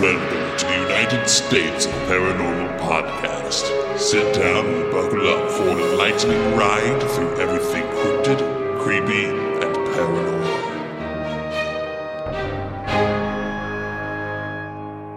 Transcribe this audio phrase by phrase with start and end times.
[0.00, 3.98] Welcome to the United States of Paranormal Podcast.
[3.98, 8.38] Sit down and buckle up for an enlightening ride through everything cryptid,
[8.80, 10.46] creepy, and paranormal.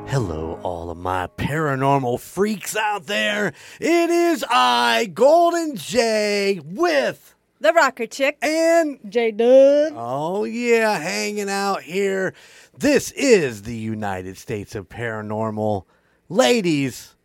[0.09, 3.53] Hello, all of my paranormal freaks out there.
[3.79, 8.39] It is I, Golden Jay, with The rocker chick.
[8.41, 9.93] and J Dub.
[9.95, 12.33] oh yeah, hanging out here.
[12.75, 15.85] This is the United States of Paranormal.
[16.27, 17.15] Ladies,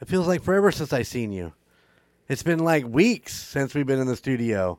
[0.00, 1.54] it feels like forever since I seen you.
[2.28, 4.78] It's been like weeks since we've been in the studio.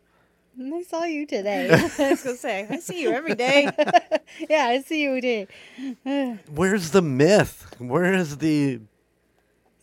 [0.57, 1.69] Mm, I saw you today.
[1.99, 3.69] I was gonna say, I see you every day.
[4.49, 5.47] yeah, I see you today.
[6.49, 7.75] Where's the myth?
[7.79, 8.79] Where is the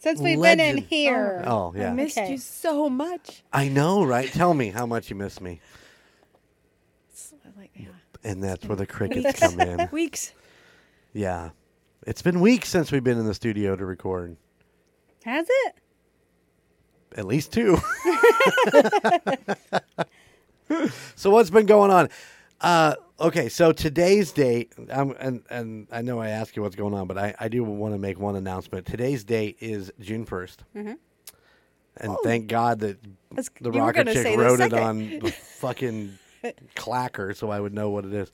[0.03, 1.45] Since we've been in here.
[1.47, 1.91] Oh, oh, yeah.
[1.91, 2.33] I missed Okay.
[2.33, 3.45] you so much.
[3.53, 4.29] I know, right?
[4.29, 5.61] Tell me how much you miss me.
[7.09, 7.87] It's like, yeah.
[8.25, 9.89] And that's where the crickets come in.
[9.93, 10.33] Weeks.
[11.13, 11.51] Yeah.
[12.05, 14.37] It's been weeks since we've been in the studio to record.
[15.25, 15.75] Has it?
[17.17, 17.79] At least two.
[21.15, 22.09] so what's been going on?
[22.63, 26.95] Uh, okay, so today's date, um, and and I know I asked you what's going
[26.95, 28.87] on, but I, I do want to make one announcement.
[28.87, 30.59] Today's date is June 1st
[31.99, 32.99] and thank God that
[33.31, 34.79] That's- the you were rocket gonna chick say the wrote it second.
[34.79, 36.19] on the fucking
[36.75, 38.33] clacker, so I would know what it is.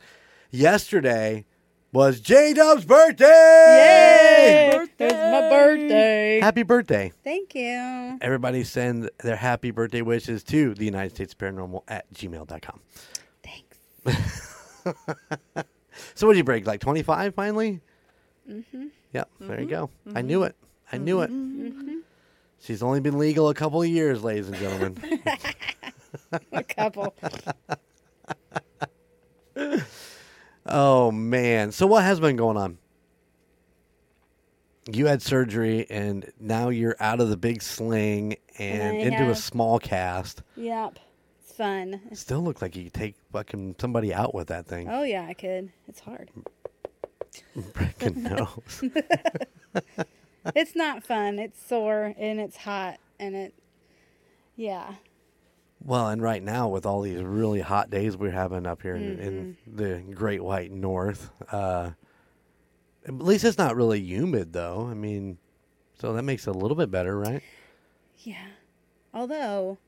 [0.51, 1.45] Yesterday
[1.93, 3.25] was J Dub's birthday.
[3.27, 4.71] Yay!
[4.77, 5.07] Birthday!
[5.07, 6.41] It's my birthday.
[6.41, 7.13] Happy birthday!
[7.25, 8.19] Thank you.
[8.21, 12.81] Everybody send their happy birthday wishes to the United States Paranormal at gmail.com.
[16.15, 16.67] So what did you break?
[16.67, 17.81] Like 25 finally?
[18.51, 18.87] Mm-hmm.
[19.13, 19.71] Yep, there you mm-hmm.
[19.71, 19.91] go.
[20.07, 20.27] I mm-hmm.
[20.27, 20.57] knew it.
[20.93, 21.31] I knew it.
[21.31, 21.99] Mm-hmm.
[22.61, 24.99] She's only been legal a couple of years, ladies and gentlemen.
[26.53, 27.15] A couple.
[30.67, 31.71] oh, man.
[31.71, 32.79] So what has been going on?
[34.91, 39.37] You had surgery and now you're out of the big sling and I into a
[39.37, 40.43] small cast.
[40.57, 40.99] Yep.
[41.59, 42.01] Fun.
[42.13, 44.89] Still look like you could take fucking somebody out with that thing.
[44.89, 45.73] Oh yeah, I could.
[45.89, 46.31] It's hard.
[47.57, 48.17] Freaking
[49.75, 49.85] nose.
[50.55, 51.41] It's not fun.
[51.41, 53.55] It's sore and it's hot and it.
[54.55, 54.95] Yeah.
[55.85, 59.19] Well, and right now with all these really hot days we're having up here in,
[59.19, 61.91] in the Great White North, uh,
[63.05, 64.87] at least it's not really humid though.
[64.89, 65.39] I mean,
[66.01, 67.43] so that makes it a little bit better, right?
[68.19, 68.47] Yeah.
[69.13, 69.79] Although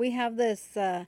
[0.00, 1.04] we have this uh,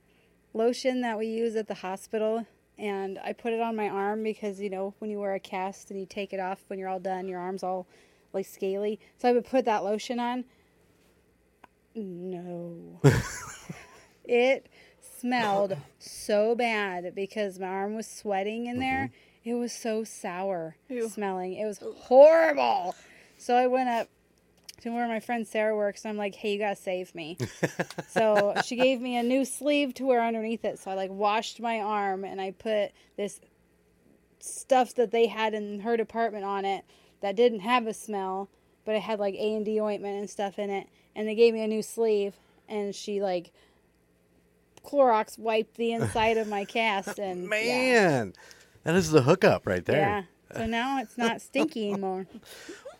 [0.53, 2.45] lotion that we use at the hospital,
[2.77, 5.89] and I put it on my arm because you know when you wear a cast
[5.89, 7.87] and you take it off when you're all done, your arm's all
[8.33, 8.99] like scaly.
[9.17, 10.45] So I would put that lotion on.
[11.95, 13.01] No.
[14.23, 14.67] it
[15.01, 19.11] smelled so bad because my arm was sweating in there.
[19.43, 21.09] It was so sour Ew.
[21.09, 21.53] smelling.
[21.53, 22.95] It was horrible.
[23.37, 24.07] So I went up
[24.83, 27.37] to where my friend Sarah works, and I'm like, "Hey, you gotta save me."
[28.09, 30.77] so she gave me a new sleeve to wear underneath it.
[30.77, 33.39] So I like washed my arm, and I put this
[34.39, 36.83] stuff that they had in her department on it
[37.21, 38.49] that didn't have a smell,
[38.83, 40.87] but it had like A and D ointment and stuff in it.
[41.15, 42.35] And they gave me a new sleeve,
[42.67, 43.53] and she like
[44.83, 48.09] Clorox wiped the inside of my cast, and man, yeah.
[48.09, 48.33] Man,
[48.83, 49.97] that is the hookup right there.
[49.97, 50.23] Yeah.
[50.57, 52.27] So now it's not stinky anymore.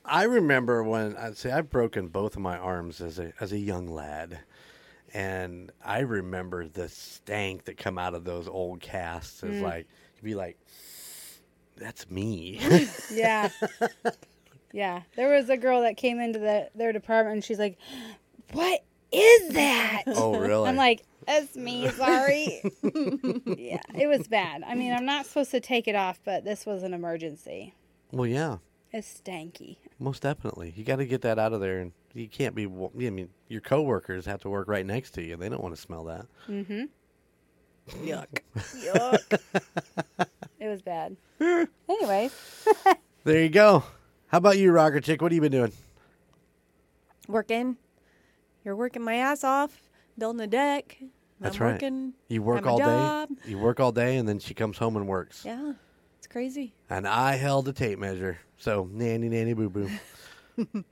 [0.05, 3.57] I remember when I say I've broken both of my arms as a as a
[3.57, 4.39] young lad,
[5.13, 9.43] and I remember the stank that come out of those old casts.
[9.43, 9.61] It's mm.
[9.61, 10.57] like you'd be like,
[11.77, 13.49] "That's me." Mm, yeah.
[14.73, 15.03] Yeah.
[15.15, 17.77] There was a girl that came into the, their department and she's like,
[18.51, 18.83] What
[19.13, 20.03] is that?
[20.07, 20.67] oh, really?
[20.67, 22.61] I'm like, That's me, sorry.
[22.83, 23.81] yeah.
[23.93, 24.63] It was bad.
[24.67, 27.75] I mean, I'm not supposed to take it off, but this was an emergency.
[28.11, 28.57] well, yeah.
[28.91, 29.77] It's stanky.
[30.03, 30.73] Most definitely.
[30.75, 31.79] You got to get that out of there.
[31.79, 35.33] And you can't be, I mean, your coworkers have to work right next to you.
[35.33, 36.25] And they don't want to smell that.
[36.49, 36.83] Mm-hmm.
[38.05, 38.27] Yuck.
[38.57, 39.39] Yuck.
[40.59, 41.15] it was bad.
[41.89, 42.29] Anyway,
[43.23, 43.83] There you go.
[44.27, 45.21] How about you, Rocker Chick?
[45.21, 45.71] What have you been doing?
[47.27, 47.77] Working.
[48.65, 49.81] You're working my ass off,
[50.17, 50.97] building a deck.
[51.39, 51.71] That's I'm right.
[51.73, 52.13] working.
[52.29, 53.29] You work all job.
[53.29, 53.51] day.
[53.51, 55.43] You work all day, and then she comes home and works.
[55.45, 55.73] Yeah.
[56.23, 56.73] It's crazy.
[56.89, 58.39] And I held a tape measure.
[58.55, 59.89] So, nanny, nanny, boo boo.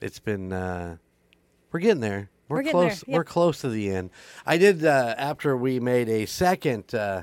[0.00, 0.98] it's been, uh,
[1.72, 2.30] we're getting there.
[2.48, 3.04] We're, We're getting there, close.
[3.08, 4.10] We're close to the end.
[4.46, 7.22] I did, uh, after we made a second uh,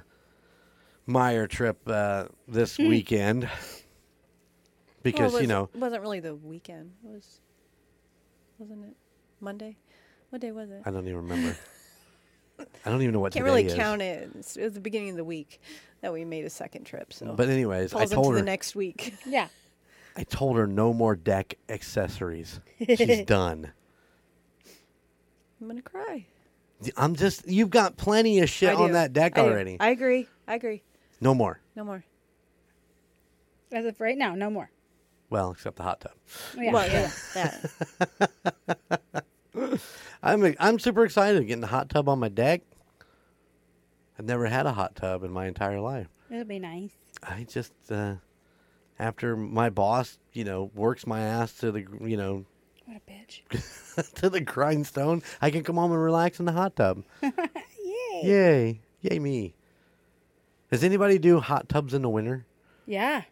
[1.07, 2.89] Meijer trip uh, this Hmm.
[2.89, 3.49] weekend,
[5.03, 6.91] because, Well, it you know, was- it wasn't really the weekend.
[7.05, 7.39] It was,
[8.57, 8.97] wasn't it
[9.39, 9.77] Monday?
[10.31, 10.81] What day was it?
[10.85, 11.55] I don't even remember.
[12.85, 13.73] I don't even know what Can't really is.
[13.73, 14.29] count it.
[14.57, 15.61] It was the beginning of the week.
[16.01, 17.13] That we made a second trip.
[17.13, 19.13] So But anyways, I falls told into her the next week.
[19.25, 19.47] Yeah.
[20.15, 22.59] I told her no more deck accessories.
[22.85, 23.71] She's done.
[25.61, 26.25] I'm gonna cry.
[26.97, 28.93] I'm just you've got plenty of shit I on do.
[28.93, 29.49] that deck I do.
[29.49, 29.77] already.
[29.79, 30.27] I agree.
[30.47, 30.81] I agree.
[31.21, 31.61] no more.
[31.75, 32.03] No more.
[33.71, 34.69] As of right now, no more.
[35.29, 36.11] Well, except the hot tub.
[36.57, 36.71] Yeah.
[36.73, 37.09] well, yeah.
[37.35, 37.57] yeah,
[39.53, 39.81] that.
[40.21, 42.61] I'm I'm super excited getting the hot tub on my deck.
[44.21, 46.05] I've never had a hot tub in my entire life.
[46.29, 46.91] It would be nice.
[47.23, 48.17] I just uh,
[48.99, 52.45] after my boss, you know, works my ass to the you know
[52.85, 54.13] What a bitch.
[54.13, 57.01] to the grindstone, I can come home and relax in the hot tub.
[57.23, 58.21] Yay.
[58.23, 58.81] Yay!
[59.01, 59.55] Yay me!
[60.69, 62.45] Does anybody do hot tubs in the winter?
[62.85, 63.23] Yeah.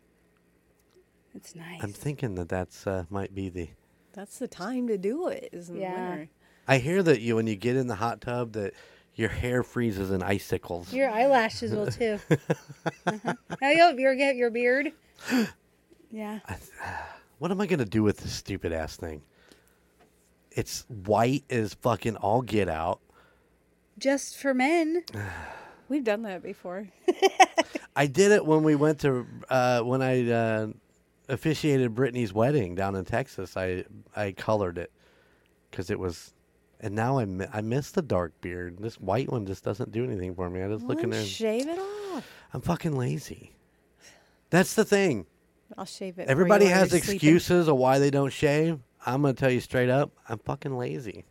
[1.35, 1.83] It's nice.
[1.83, 3.69] I'm thinking that that's uh, might be the.
[4.13, 5.49] That's the time to do it.
[5.51, 5.93] Is in Yeah.
[5.93, 6.29] the winter.
[6.67, 8.73] I hear that you when you get in the hot tub that
[9.19, 10.93] your hair freezes in icicles.
[10.93, 12.19] Your eyelashes will too.
[13.05, 13.33] uh-huh.
[13.61, 14.91] Now you'll you'll get your beard.
[16.09, 16.39] Yeah.
[17.39, 19.21] What am I gonna do with this stupid ass thing?
[20.51, 22.99] It's white as fucking all get out.
[23.97, 25.05] Just for men.
[25.87, 26.89] We've done that before.
[27.95, 30.67] I did it when we went to uh, when I uh,
[31.29, 33.55] officiated Brittany's wedding down in Texas.
[33.55, 34.91] I I colored it
[35.71, 36.33] because it was,
[36.79, 38.77] and now I mi- I miss the dark beard.
[38.79, 40.61] This white one just doesn't do anything for me.
[40.63, 41.27] I just look in Well, there.
[41.27, 42.25] shave it off.
[42.53, 43.51] I'm fucking lazy.
[44.49, 45.25] That's the thing.
[45.77, 46.15] I'll shave it.
[46.15, 47.15] for you Everybody while has you're sleeping.
[47.15, 48.79] excuses of why they don't shave.
[49.05, 50.11] I'm gonna tell you straight up.
[50.27, 51.25] I'm fucking lazy.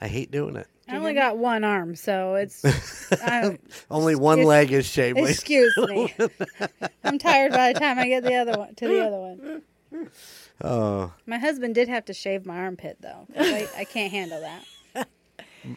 [0.00, 0.66] I hate doing it.
[0.88, 2.64] I only got one arm, so it's.
[3.12, 3.58] I,
[3.90, 5.18] Only one Excuse- leg is shaved.
[5.18, 5.30] Lisa.
[5.32, 6.14] excuse me.
[7.04, 9.62] I'm tired by the time I get the other one to the other one.
[10.62, 13.26] Oh, My husband did have to shave my armpit though.
[13.34, 14.64] 'cause I, I can't handle that.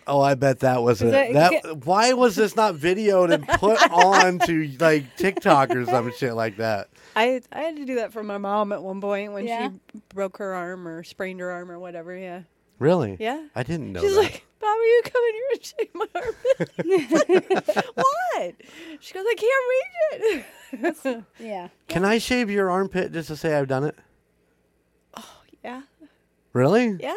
[0.07, 1.11] Oh, I bet that was it.
[1.11, 1.33] that-
[1.63, 6.33] That why was this not videoed and put on to like TikTok or some shit
[6.33, 6.89] like that?
[7.15, 9.69] I I had to do that for my mom at one point when Yeah?
[9.93, 12.15] she broke her arm or sprained her arm or whatever.
[12.15, 12.41] Yeah.
[12.77, 13.17] Really?
[13.19, 13.47] Yeah.
[13.55, 14.21] I didn't know She's that.
[14.21, 17.85] like, Bobby, you come in here and shave my armpit.
[17.95, 18.55] what?
[19.01, 20.45] She goes, I can't reach
[21.03, 21.23] it.
[21.39, 21.67] Yeah.
[21.87, 23.95] Can I shave your armpit just to say I've done it?
[25.17, 25.81] Oh yeah.
[26.53, 26.97] Really?
[26.99, 27.15] Yeah.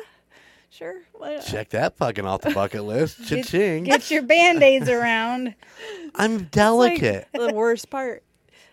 [0.73, 1.03] Sure.
[1.13, 1.45] Why not?
[1.45, 3.25] Check that fucking off the bucket list.
[3.29, 3.85] Cha-ching.
[3.85, 5.55] Get your band aids around.
[6.15, 7.29] I'm like delicate.
[7.35, 8.23] the worst part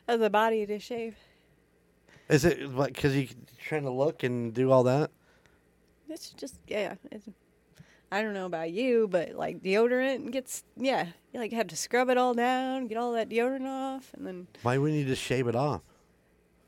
[0.08, 1.16] of the body to shave.
[2.30, 3.28] Is it because you're
[3.62, 5.12] trying to look and do all that?
[6.08, 6.96] It's just yeah.
[7.12, 7.28] It's,
[8.12, 11.08] I don't know about you, but like deodorant gets yeah.
[11.34, 14.48] You like have to scrub it all down, get all that deodorant off, and then
[14.64, 15.82] Why wouldn't you just shave it off?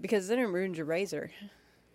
[0.01, 1.29] because then it ruins your razor.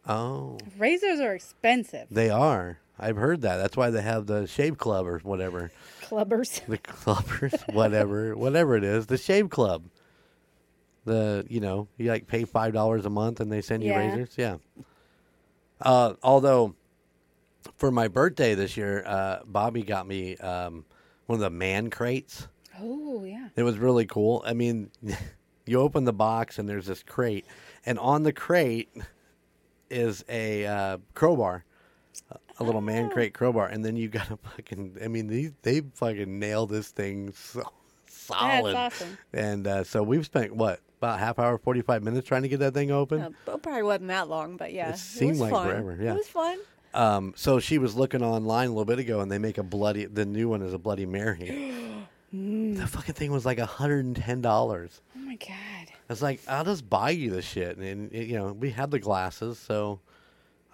[0.08, 2.06] Oh, Razors are expensive.
[2.08, 2.78] they are.
[2.98, 3.56] I've heard that.
[3.58, 5.70] That's why they have the shave club or whatever.
[6.02, 6.60] Clubbers.
[6.69, 9.84] The clubbers, whatever, whatever it is, the shave club.
[11.04, 13.98] The you know you like pay five dollars a month and they send you Yeah.
[13.98, 14.34] razors.
[14.37, 14.56] Yeah.
[15.81, 16.75] Uh, although,
[17.76, 20.84] for my birthday this year, uh, Bobby got me um,
[21.26, 22.48] one of the man crates.
[22.81, 23.48] Oh yeah.
[23.56, 24.43] It was really cool.
[24.46, 24.90] I mean,
[25.66, 27.46] you open the box and there's this crate,
[27.84, 28.88] and on the crate
[29.90, 31.64] is a uh, crowbar,
[32.58, 34.99] a little man crate crowbar, and then you got to fucking.
[35.03, 37.62] I mean, they they fucking nailed this thing so
[38.08, 38.75] solid.
[38.75, 39.19] That's awesome.
[39.32, 42.60] And uh, so we've spent what about half hour, forty five minutes trying to get
[42.60, 43.20] that thing open.
[43.20, 45.69] Uh, it probably wasn't that long, but yeah, It seemed was like fun.
[45.69, 46.13] forever, yeah.
[46.13, 46.58] it was fun.
[46.94, 50.06] Um, so she was looking online a little bit ago, and they make a bloody.
[50.06, 51.75] The new one is a Bloody Mary.
[52.32, 55.03] the fucking thing was like hundred and ten dollars.
[55.15, 55.93] Oh my god.
[56.08, 58.98] It's like, I'll just buy you the shit, and, and, you know we had the
[58.98, 60.01] glasses, so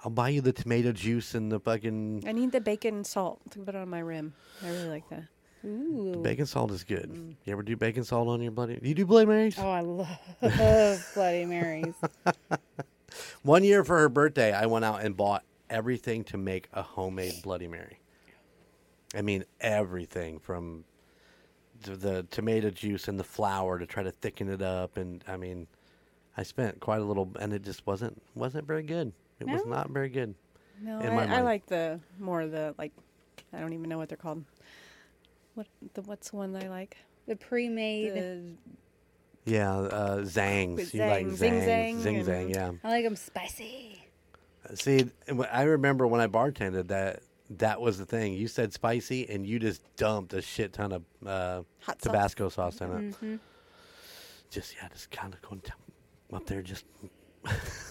[0.05, 3.61] I'll buy you the tomato juice and the fucking I need the bacon salt to
[3.61, 4.35] put on my rim.
[4.63, 5.25] I really like that.
[5.65, 6.21] Ooh.
[6.23, 7.09] bacon salt is good.
[7.13, 7.37] Mm.
[7.45, 8.81] You ever do bacon salt on your bloody?
[8.81, 9.57] Do you do Bloody Marys?
[9.59, 11.95] Oh, I love Bloody Marys.
[13.43, 17.35] One year for her birthday, I went out and bought everything to make a homemade
[17.43, 18.01] Bloody Mary.
[19.15, 20.85] I mean, everything from
[21.83, 25.37] the, the tomato juice and the flour to try to thicken it up, and I
[25.37, 25.69] mean,
[26.37, 29.13] I spent quite a little, and it just wasn't wasn't very good.
[29.49, 30.35] It was not very good.
[30.81, 32.93] No, In my I, I like the more the like.
[33.53, 34.45] I don't even know what they're called.
[35.55, 36.97] What the what's the one I like?
[37.27, 38.15] The pre-made.
[38.15, 38.43] The,
[39.45, 40.77] Yeah, uh, Zangs.
[40.77, 41.95] With You like Zang, Zing Zangs.
[41.97, 42.73] Zang Zing and- Zang, yeah.
[42.83, 43.99] I like them spicy.
[44.75, 45.11] See,
[45.53, 47.21] I remember when I bartended that
[47.59, 48.35] that was the thing.
[48.35, 51.99] You said spicy, and you just dumped a shit ton of uh, Hot.
[51.99, 53.11] Tabasco sauce in it.
[53.13, 53.37] Mm-hmm.
[54.51, 55.77] Just yeah, just kind of going down
[56.33, 56.63] up there.
[56.63, 56.85] Just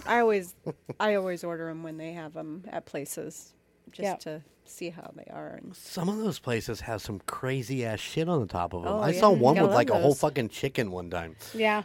[0.05, 0.55] I always,
[0.99, 3.53] I always order them when they have them at places.
[3.91, 4.19] just Yep.
[4.21, 5.59] to see how they are.
[5.61, 8.93] And Some of those places have some crazy ass shit on the top of them.
[8.93, 9.19] Oh, I yeah.
[9.19, 11.35] saw one with like a whole fucking chicken one time.
[11.53, 11.83] Yeah.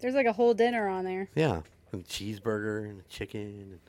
[0.00, 1.28] There's like a whole dinner on there.
[1.34, 1.60] Yeah,
[1.92, 3.80] and cheeseburger and chicken and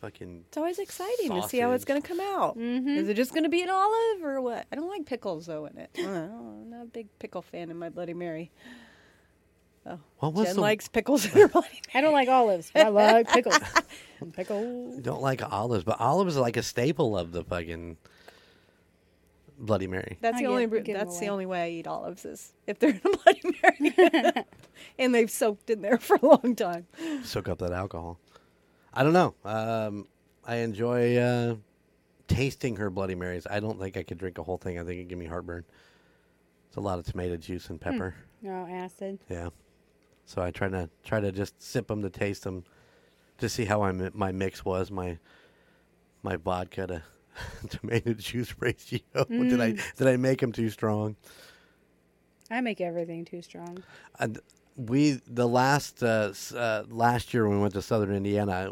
[0.00, 0.44] fucking.
[0.48, 2.58] it's always exciting to see how it's going to come out.
[2.58, 2.88] Mm-hmm.
[2.88, 4.66] Is it just going to be an olive or what?
[4.70, 5.90] I don't like pickles though in it.
[5.96, 8.50] I don't know, I'm not a big pickle fan in my Bloody Mary.
[9.84, 10.60] Oh, What was Jen the?
[10.62, 13.58] likes pickles in her Bloody I don't like olives, but I like pickles.
[14.32, 14.98] pickles.
[15.00, 17.96] Don't like olives, but olives are like a staple of the fucking
[19.58, 20.18] Bloody Mary.
[20.20, 20.62] That's I the only.
[20.62, 23.40] I ru- That's the only way I eat olives is if they're in a Bloody
[23.92, 24.44] Mary,
[24.98, 26.86] and they've soaked in there for a long time.
[27.22, 28.18] Soak up that alcohol.
[28.94, 29.34] I don't know.
[29.44, 30.06] Um,
[30.44, 31.54] I enjoy uh,
[32.28, 33.46] tasting her Bloody Marys.
[33.48, 34.78] I don't think I could drink a whole thing.
[34.78, 35.64] I think it'd give me heartburn.
[36.68, 38.14] It's a lot of tomato juice and pepper.
[38.40, 39.18] No acid.
[39.28, 39.50] Yeah.
[40.32, 42.64] So I try to try to just sip them to taste them,
[43.36, 44.90] to see how I, my mix was.
[44.90, 45.18] My
[46.22, 47.02] my vodka to
[47.68, 49.00] tomato juice ratio.
[49.28, 51.16] did I did I make them too strong?
[52.50, 53.82] I make everything too strong.
[54.18, 54.40] And
[54.74, 58.70] we the last uh, uh, last year when we went to Southern Indiana,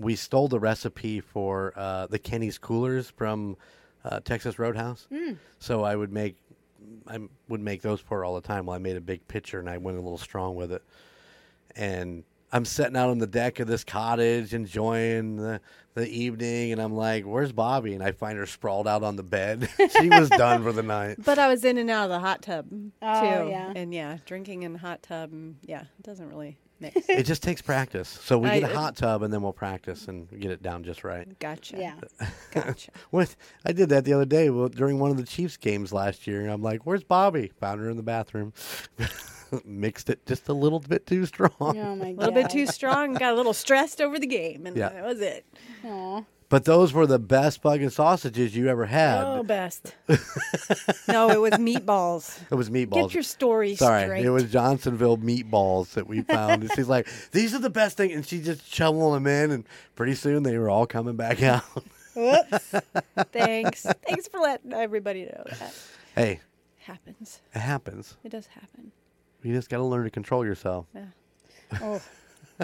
[0.00, 3.56] we stole the recipe for uh, the Kenny's coolers from
[4.04, 5.06] uh, Texas Roadhouse.
[5.60, 6.36] So I would make
[7.06, 7.18] I
[7.48, 8.66] would make those pour all the time.
[8.66, 10.82] Well, I made a big pitcher and I went a little strong with it,
[11.76, 12.24] and.
[12.52, 15.60] I'm sitting out on the deck of this cottage enjoying the,
[15.94, 19.22] the evening, and I'm like, "Where's Bobby?" And I find her sprawled out on the
[19.22, 19.68] bed.
[20.00, 21.18] she was done for the night.
[21.24, 23.72] But I was in and out of the hot tub oh, too, Oh, yeah.
[23.76, 25.30] and yeah, drinking in the hot tub.
[25.64, 27.08] Yeah, it doesn't really mix.
[27.08, 28.08] It just takes practice.
[28.08, 30.62] So we I- get a uh, hot tub, and then we'll practice and get it
[30.62, 31.38] down just right.
[31.38, 31.76] Gotcha.
[31.78, 31.94] Yeah.
[32.52, 32.90] Gotcha.
[33.10, 33.34] What
[33.64, 36.48] I did that the other day well, during one of the Chiefs games last year.
[36.48, 38.52] I'm like, "Where's Bobby?" Found her in the bathroom.
[39.64, 41.50] Mixed it just a little bit too strong.
[41.60, 42.16] Oh my god.
[42.16, 43.14] A little bit too strong.
[43.14, 44.90] Got a little stressed over the game, and Yeah.
[44.90, 45.44] that was it.
[45.84, 46.22] Aw.
[46.50, 49.22] But those were the best fucking sausages you ever had.
[49.24, 49.94] Oh, best.
[51.08, 52.38] no, it was meatballs.
[52.50, 53.02] It was meatballs.
[53.04, 54.24] Get your story Sorry, straight.
[54.26, 56.62] it was Johnsonville meatballs that we found.
[56.64, 59.64] and she's like, "These are the best thing," and she just shoveling them in, and
[59.94, 61.62] pretty soon they were all coming back out.
[62.16, 62.74] Whoops.
[63.32, 63.86] Thanks.
[64.08, 65.74] Thanks for letting everybody know that
[66.16, 66.40] hey,
[66.80, 67.40] happens.
[67.54, 68.16] it happens.
[68.24, 68.90] It does happen.
[69.44, 70.86] You just got to learn to control yourself.
[70.94, 71.04] Yeah.
[71.80, 72.02] oh,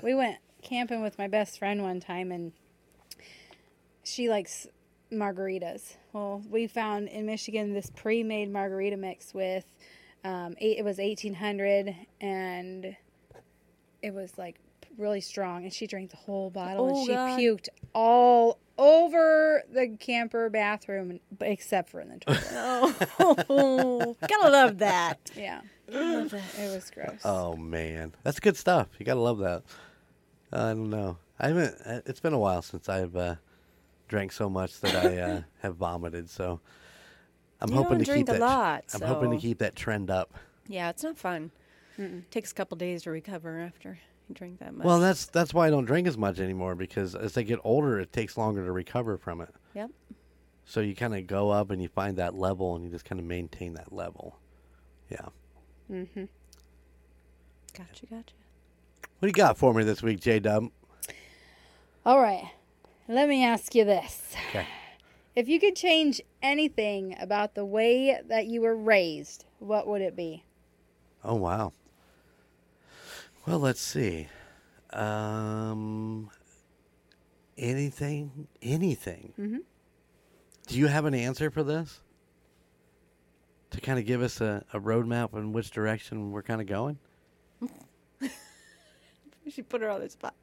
[0.03, 2.51] we went camping with my best friend one time, and
[4.07, 4.67] she likes
[5.13, 5.97] margaritas.
[6.13, 9.65] Well, we found in Michigan this pre-made margarita mix with
[10.25, 12.97] um, eight, it was eighteen hundred, and
[14.03, 14.57] it was like
[14.99, 15.65] really strong.
[15.65, 17.39] And she drank the whole bottle, Oh, and she God.
[17.39, 23.07] puked all over the camper bathroom, except for in the toilet.
[23.49, 25.19] Oh, gotta love that.
[25.37, 27.21] yeah, it was gross.
[27.25, 28.89] Oh man, that's good stuff.
[28.99, 29.63] You gotta love that.
[30.53, 31.19] I don't know.
[31.39, 31.75] I haven't.
[31.85, 33.37] uh, It's been a while since I've uh,
[34.09, 36.29] drank so much that I uh, have vomited.
[36.31, 36.61] So
[37.61, 38.45] I'm You hoping don't to drink keep a that.
[38.45, 40.35] lot, I'm hoping to keep that trend up.
[40.69, 41.51] Yeah, it's not fun.
[41.99, 43.99] It Takes a couple days to recover after
[44.29, 44.85] you drink that much.
[44.85, 47.99] Well, that's that's why I don't drink as much anymore because as I get older,
[48.01, 49.49] it takes longer to recover from it.
[49.75, 49.91] yep.
[50.69, 53.21] So you kind of go up and you find that level, and you just kind
[53.21, 54.37] of maintain that level.
[55.09, 55.27] Yeah.
[55.91, 56.25] Mm-hmm.
[57.73, 58.35] Gotcha, gotcha.
[59.19, 60.69] What do you got for me this week, J Dub?
[62.05, 62.51] All right.
[63.09, 64.35] Let me ask you this.
[64.49, 64.67] Okay.
[65.37, 70.17] If you could change anything about the way that you were raised, what would it
[70.17, 70.45] be?
[71.23, 71.73] Oh wow.
[73.47, 74.29] Well, let's see.
[74.91, 76.31] Um,
[77.57, 79.33] anything, anything.
[79.39, 79.59] Mm-hmm.
[80.67, 82.01] Do you have an answer for this?
[83.71, 86.99] To kind of give us a, a roadmap in which direction we're kind of going.
[89.51, 90.35] she put her on the spot.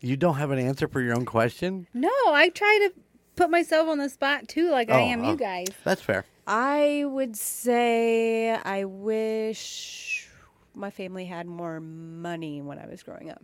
[0.00, 1.86] You don't have an answer for your own question.
[1.92, 3.00] No, I try to
[3.36, 5.30] put myself on the spot too, like I Oh, am oh.
[5.30, 5.68] you guys.
[5.84, 6.24] That's fair.
[6.46, 10.28] I would say I wish
[10.74, 13.42] my family had more money when I was growing up.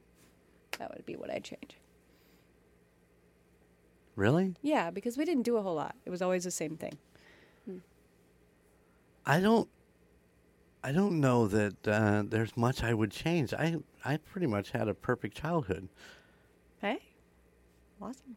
[0.78, 1.76] That would be what I'd change.
[4.16, 4.54] Really?
[4.62, 5.94] Yeah, because we didn't do a whole lot.
[6.06, 6.98] It was always the same thing.
[9.26, 9.68] I don't.
[10.84, 13.52] I don't know that uh, there's much I would change.
[13.52, 15.88] I I pretty much had a perfect childhood.
[16.80, 16.98] Hey,
[18.00, 18.36] awesome.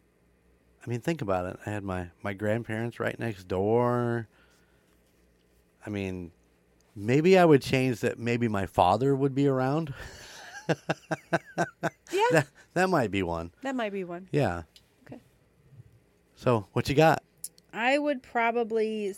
[0.85, 1.59] I mean, think about it.
[1.65, 4.27] I had my, my grandparents right next door.
[5.85, 6.31] I mean,
[6.95, 9.93] maybe I would change that maybe my father would be around.
[12.11, 13.51] Yeah, that, that might be one.
[13.63, 14.27] that might be one.
[14.31, 14.63] Yeah.
[15.05, 15.19] Okay.
[16.35, 17.23] So, what you got?
[17.73, 19.15] I would probably,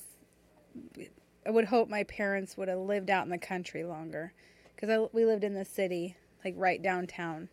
[1.45, 4.33] I would hope my parents would have lived out in the country longer,
[4.75, 7.49] because we lived in the city, like right downtown,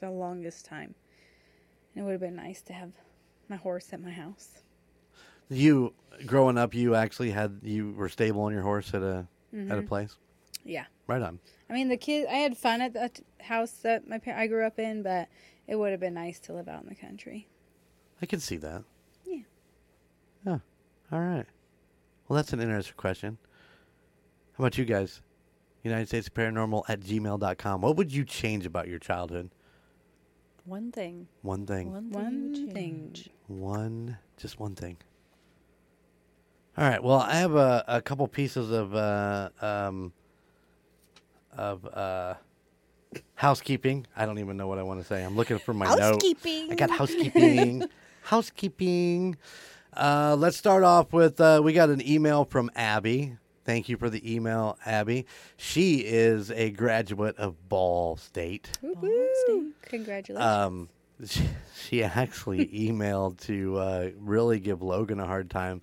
[0.00, 0.94] for the longest time.
[1.94, 2.90] And it would have been nice to have
[3.48, 4.62] my horse at my house.
[5.48, 5.92] You
[6.26, 9.56] growing up, you actually had you were stable on your horse at a at a
[9.56, 9.86] mm-hmm.
[9.86, 10.16] place.
[10.64, 10.84] Yeah.
[11.06, 11.40] Right on.
[11.68, 12.26] I mean, the kid.
[12.28, 15.28] I had fun at the house that my I grew up in, but
[15.66, 17.48] it would have been nice to live out in the country.
[18.22, 18.84] I can see that.
[19.24, 19.42] Yeah.
[20.46, 20.58] Yeah.
[21.10, 21.46] All right.
[22.28, 23.38] Well, that's an interesting question.
[24.52, 25.20] How about you guys?
[25.82, 27.80] United States Paranormal at gmail.com.
[27.80, 29.50] What would you change about your childhood?
[30.70, 31.26] One thing.
[31.42, 31.92] One thing.
[31.92, 32.22] One thing.
[32.22, 33.16] One thing.
[33.48, 34.98] One, just one thing.
[36.78, 37.02] All right.
[37.02, 40.12] Well, I have a, a couple pieces of uh, um,
[41.56, 42.34] of uh,
[43.34, 44.06] housekeeping.
[44.16, 45.24] I don't even know what I want to say.
[45.24, 45.98] I'm looking for my note.
[45.98, 46.70] Housekeeping.
[46.70, 47.88] I got housekeeping.
[48.22, 49.36] housekeeping.
[49.92, 53.36] Uh, let's start off with uh, we got an email from Abby.
[53.70, 55.26] Thank you for the email, Abby.
[55.56, 58.76] She is a graduate of Ball State.
[58.82, 59.72] Woo!
[59.82, 60.44] Congratulations.
[60.44, 60.88] Um,
[61.24, 61.44] she,
[61.76, 65.82] she actually emailed to uh, really give Logan a hard time.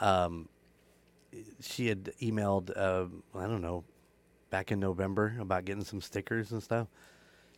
[0.00, 0.48] Um,
[1.60, 3.06] she had emailed, uh,
[3.38, 3.84] I don't know,
[4.50, 6.88] back in November about getting some stickers and stuff,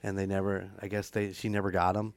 [0.02, 0.68] and they never.
[0.82, 2.12] I guess they she never got them.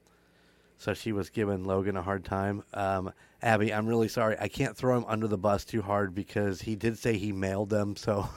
[0.77, 2.63] So she was giving Logan a hard time.
[2.74, 4.36] Um, Abby, I'm really sorry.
[4.39, 7.70] I can't throw him under the bus too hard because he did say he mailed
[7.70, 7.96] them.
[7.96, 8.27] So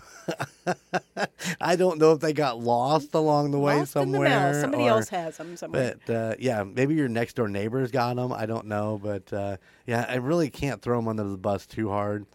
[1.60, 4.52] I don't know if they got lost along the way Lost somewhere.
[4.52, 4.60] the.
[4.60, 5.94] Somebody or- else has them somewhere.
[6.06, 8.32] but uh, yeah, maybe your next door neighbors got them.
[8.32, 11.88] I don't know, but uh, yeah, I really can't throw him under the bus too
[11.88, 12.26] hard.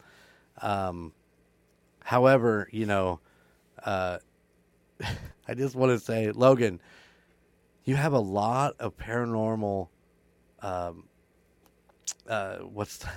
[0.62, 1.14] Um,
[2.04, 3.20] however, you know,
[3.86, 4.18] uh,
[5.48, 6.80] I just want to say, Logan,
[7.84, 9.90] you have a lot of paranormal.
[10.64, 11.04] Um,
[12.28, 13.10] uh, what's the,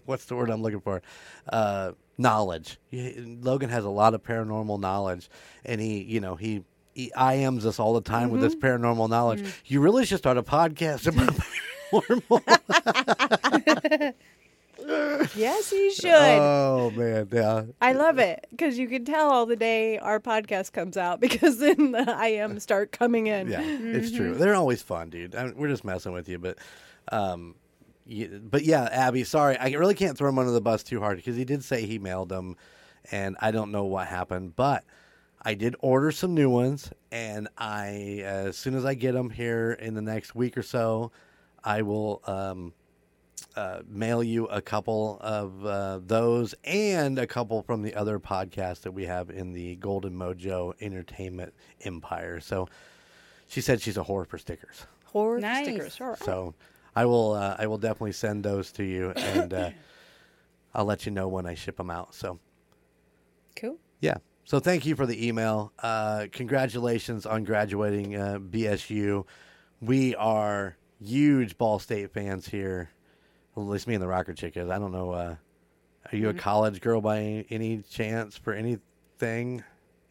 [0.06, 1.02] what's the word I'm looking for?
[1.48, 2.78] Uh, knowledge.
[2.90, 5.28] He- Logan has a lot of paranormal knowledge,
[5.64, 6.64] and he, you know, he.
[6.94, 9.42] He IMs us all the time with this paranormal knowledge.
[9.64, 11.30] You really should start a podcast about
[11.90, 12.42] paranormal.
[15.34, 16.12] yes, he should.
[16.12, 17.64] Oh man, yeah.
[17.80, 21.58] I love it because you can tell all the day our podcast comes out because
[21.58, 23.48] then the IM start coming in.
[23.48, 24.34] Yeah, it's true.
[24.34, 25.34] They're always fun, dude.
[25.34, 26.58] I mean, we're just messing with you, but,
[27.10, 27.54] um,
[28.06, 29.24] y but yeah, Abby.
[29.24, 31.86] Sorry, I really can't throw him under the bus too hard because he did say
[31.86, 32.56] he mailed them,
[33.10, 34.84] and I don't know what happened, but
[35.40, 39.72] I did order some new ones, and I as soon as I get them here
[39.72, 41.10] in the next week or so,
[41.64, 42.72] I will um,
[43.56, 48.80] uh, mail you a couple of uh, those and a couple from the other podcasts
[48.82, 52.40] that we have in the Golden Mojo Entertainment Empire.
[52.40, 52.68] So
[53.48, 54.86] she said she's a whore for stickers.
[55.04, 55.66] Horror Nice.
[55.66, 56.00] stickers.
[56.00, 56.18] All right.
[56.18, 56.54] So
[56.96, 59.70] I will uh, I will definitely send those to you, and uh,
[60.74, 62.14] I'll let you know when I ship them out.
[62.14, 62.38] So
[63.56, 63.76] cool.
[64.00, 64.16] yeah.
[64.44, 65.72] So thank you for the email.
[65.78, 69.24] Uh, congratulations on graduating uh, BSU.
[69.80, 72.90] We are huge Ball State fans here.
[73.54, 74.70] Well, at least me and the Rocker Chick is.
[74.70, 75.10] I don't know.
[75.12, 75.34] Uh,
[76.10, 79.62] are you a college girl by any, any chance for anything?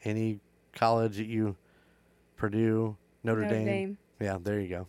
[0.04, 0.40] Any
[0.74, 1.56] college that you
[2.38, 3.66] Purdue, Notre, Notre Dame?
[3.66, 3.98] Dame.
[4.20, 4.88] Yeah, there you go.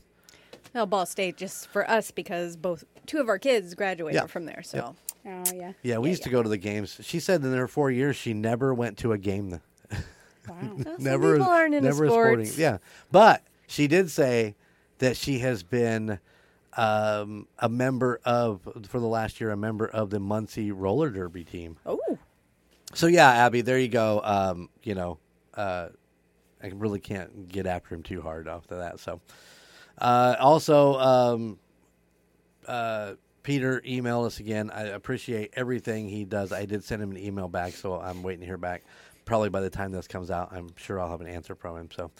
[0.75, 4.27] Well, Ball State just for us because both two of our kids graduated Yeah.
[4.27, 4.62] from there.
[4.62, 4.95] So
[5.27, 5.73] Oh yeah.
[5.83, 6.99] Yeah, we used to go to the games.
[7.03, 9.51] She said in her four years she never went to a game.
[9.51, 9.61] th-
[10.49, 10.57] Wow.
[10.77, 12.47] Well, some never, people aren't into never a sporting.
[12.47, 12.59] sports.
[12.59, 12.79] Yeah,
[13.12, 14.57] but she did say
[14.99, 16.19] that she has been
[16.77, 21.45] um, a member of for the last year a member of the Muncie roller derby
[21.45, 21.77] team.
[21.87, 22.19] oh,
[22.95, 24.21] So yeah, Abby, there you go.
[24.25, 25.19] Um, you know,
[25.55, 25.89] uh,
[26.63, 29.01] I really can't get after him too hard after that.
[29.01, 29.21] So,
[29.99, 31.59] uh, also, um,
[32.67, 34.71] uh, Peter emailed us again.
[34.71, 36.53] I appreciate everything he does.
[36.53, 38.85] I did send him an email back, so I'm waiting to hear back.
[39.25, 41.89] Probably by the time this comes out, I'm sure I'll have an answer from him.
[41.95, 42.11] So,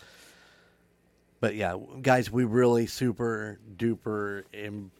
[1.43, 4.45] but yeah, guys, we really super duper.
[4.53, 4.93] Im-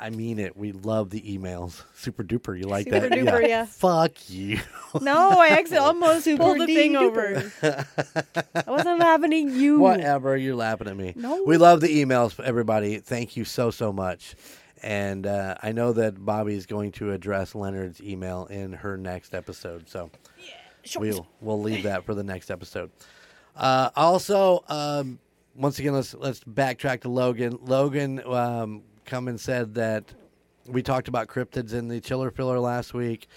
[0.00, 0.56] I mean it.
[0.56, 1.84] We love the emails.
[1.94, 2.58] Super duper.
[2.58, 3.04] You like that?
[3.04, 3.32] Super that?
[3.32, 3.64] duper, yeah.
[3.64, 4.58] Fuck you.
[5.00, 5.40] no!
[5.40, 7.52] I actually almost pulled the thing over.
[7.62, 9.78] I wasn't laughing at you.
[9.78, 10.36] Whatever.
[10.36, 11.12] You're laughing at me.
[11.14, 11.44] No.
[11.44, 12.98] We love the emails, everybody.
[12.98, 14.34] Thank you so, so much.
[14.82, 19.32] And uh, I know that Bobby is going to address Leonard's email in her next
[19.32, 19.88] episode.
[19.88, 20.10] So
[20.98, 22.90] we'll, we'll leave that for the next episode.
[23.56, 25.20] Uh, also, um,
[25.54, 27.58] once again, let's let's backtrack to Logan.
[27.62, 30.12] Logan um, come and said that
[30.66, 33.28] we talked about cryptids in the chiller filler last week,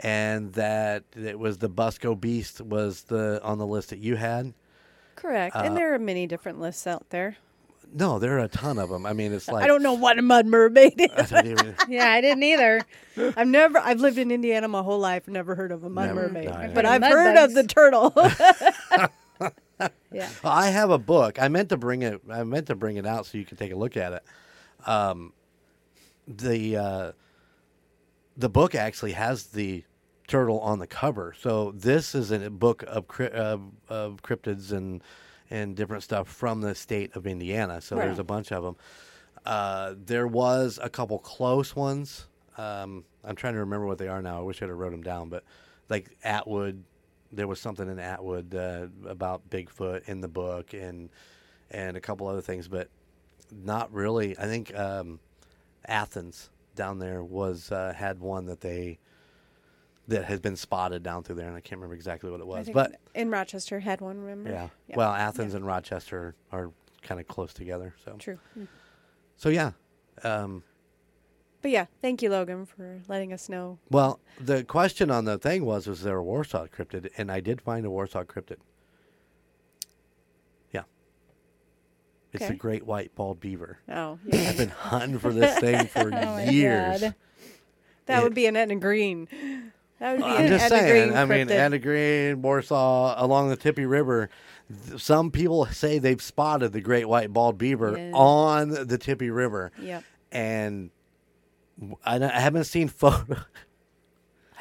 [0.00, 4.52] and that it was the Busco Beast was the on the list that you had.
[5.16, 5.56] Correct.
[5.56, 7.36] Uh, and there are many different lists out there.
[7.96, 9.06] No, there are a ton of them.
[9.06, 11.30] I mean, it's like I don't know what a mud mermaid is.
[11.30, 12.80] don't even- Yeah, I didn't either.
[13.36, 13.78] I've never.
[13.78, 15.28] I've lived in Indiana my whole life.
[15.28, 16.22] Never heard of a mud Never.
[16.28, 16.84] mermaid, No, but.
[16.86, 17.54] I've heard bugs.
[17.54, 18.12] of the turtle.
[20.12, 20.28] Yeah.
[20.44, 21.40] I have a book.
[21.40, 22.20] I meant to bring it.
[22.30, 24.22] I meant to bring it out so you could take a look at it.
[24.86, 25.32] Um,
[26.26, 27.12] the uh,
[28.36, 29.84] the book actually has the
[30.26, 31.34] turtle on the cover.
[31.38, 35.02] So this is a book of of, of cryptids and
[35.50, 37.80] and different stuff from the state of Indiana.
[37.80, 38.76] So there's a bunch of them.
[39.44, 42.26] Uh, there was a couple close ones.
[42.56, 44.38] Um, I'm trying to remember what they are now.
[44.38, 45.44] I wish I'd have wrote them down, but
[45.90, 46.82] like Atwood,
[47.34, 51.10] there was something in Atwood uh, about Bigfoot in the book, and
[51.70, 52.88] and a couple other things, but
[53.50, 54.38] not really.
[54.38, 55.20] I think um,
[55.86, 58.98] Athens down there was uh, had one that they
[60.08, 62.68] that has been spotted down through there, and I can't remember exactly what it was,
[62.70, 64.18] but in Rochester had one.
[64.20, 64.50] Remember?
[64.88, 64.96] yeah.
[64.96, 66.70] Well, Athens and Rochester are
[67.02, 68.38] kind of close together, so true.
[69.36, 69.72] so yeah.
[70.22, 70.62] Um,
[71.64, 73.78] But yeah, thank you, Logan, for letting us know.
[73.90, 77.08] Well, the question on the thing was, was there a Warsaw cryptid?
[77.16, 78.58] And I did find a Warsaw cryptid.
[80.72, 80.82] Yeah.
[82.34, 82.52] It's Okay.
[82.52, 83.78] the great white bald beaver.
[83.88, 84.40] Oh, yeah.
[84.50, 87.00] I've been hunting for this thing for Oh my years.
[87.00, 87.14] God.
[88.04, 89.26] that would be an Etna Green.
[90.00, 91.08] That would be I'm an just Etna saying.
[91.08, 91.50] Green I mean, cryptid.
[91.52, 94.28] Etna Green, Warsaw, along the Tippy River.
[94.90, 98.10] th- Some people say they've spotted the great white bald beaver Yeah.
[98.12, 99.72] on the Tippy River.
[99.80, 100.04] Yep.
[100.30, 100.90] And
[102.04, 103.36] I, I haven't seen photo.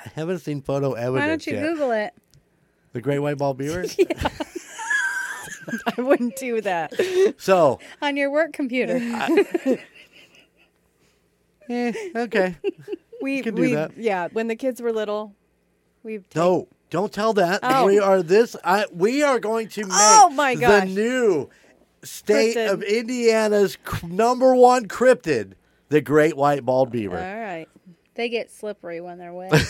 [0.05, 1.63] I haven't seen photo evidence Why don't you yet.
[1.63, 2.13] Google it?
[2.93, 3.85] The great white ball beaver.
[5.97, 6.93] I wouldn't do that.
[7.37, 8.99] So On your work computer.
[11.69, 12.55] Eh, okay.
[13.21, 13.95] We can do we that.
[13.97, 14.27] yeah.
[14.33, 15.33] When the kids were little,
[16.03, 17.61] we've No, don't tell that.
[17.63, 17.85] Oh.
[17.85, 18.55] We are this.
[18.65, 20.89] I, we are going to make Oh, my the gosh.
[20.89, 21.49] new
[22.03, 22.73] state Cryptid.
[22.73, 25.53] of Indiana's number one cryptid,
[25.93, 27.17] the great white bald beaver.
[27.17, 27.67] all right.
[28.15, 29.53] they get slippery when they're wet.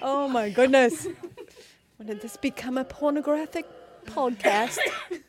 [0.00, 1.06] Oh my goodness.
[1.96, 3.66] When did this become a pornographic
[4.06, 4.78] podcast?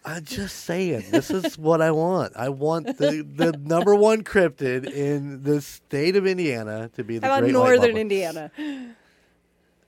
[0.06, 2.34] I'm just saying, this is what I want.
[2.36, 7.26] I want the, the number one cryptid in the state of Indiana to be the
[7.26, 8.52] How about great white northern bald- Indiana?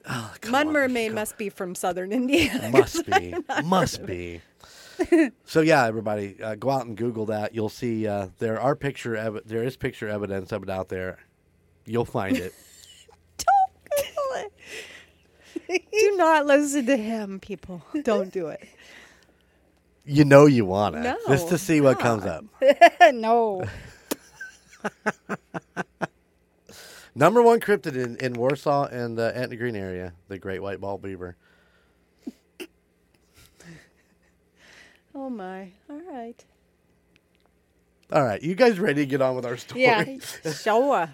[0.10, 2.70] Oh, come Mud on, mermaid must be from southern Indiana.
[2.72, 3.36] Must be.
[3.63, 4.41] Must be.
[5.46, 7.54] so yeah, everybody, uh, go out and Google that.
[7.56, 11.20] You'll see uh, there are picture ev- there is picture evidence of it out there.
[11.86, 12.54] You'll find it.
[13.38, 14.50] Don't Google
[15.68, 15.84] it.
[15.92, 17.82] Do not listen to him, people.
[18.04, 18.68] Don't do it.
[20.06, 22.44] you know you want it No, just to see what comes up.
[23.14, 23.64] no.
[27.14, 31.02] Number one cryptid in, in Warsaw and the Etna Green area, the great white bald
[31.02, 31.36] beaver.
[35.13, 35.71] Oh my.
[35.89, 36.43] All right.
[38.12, 39.82] All right, you guys ready to get on with our story?
[39.84, 40.04] Yeah.
[40.54, 41.10] Sure.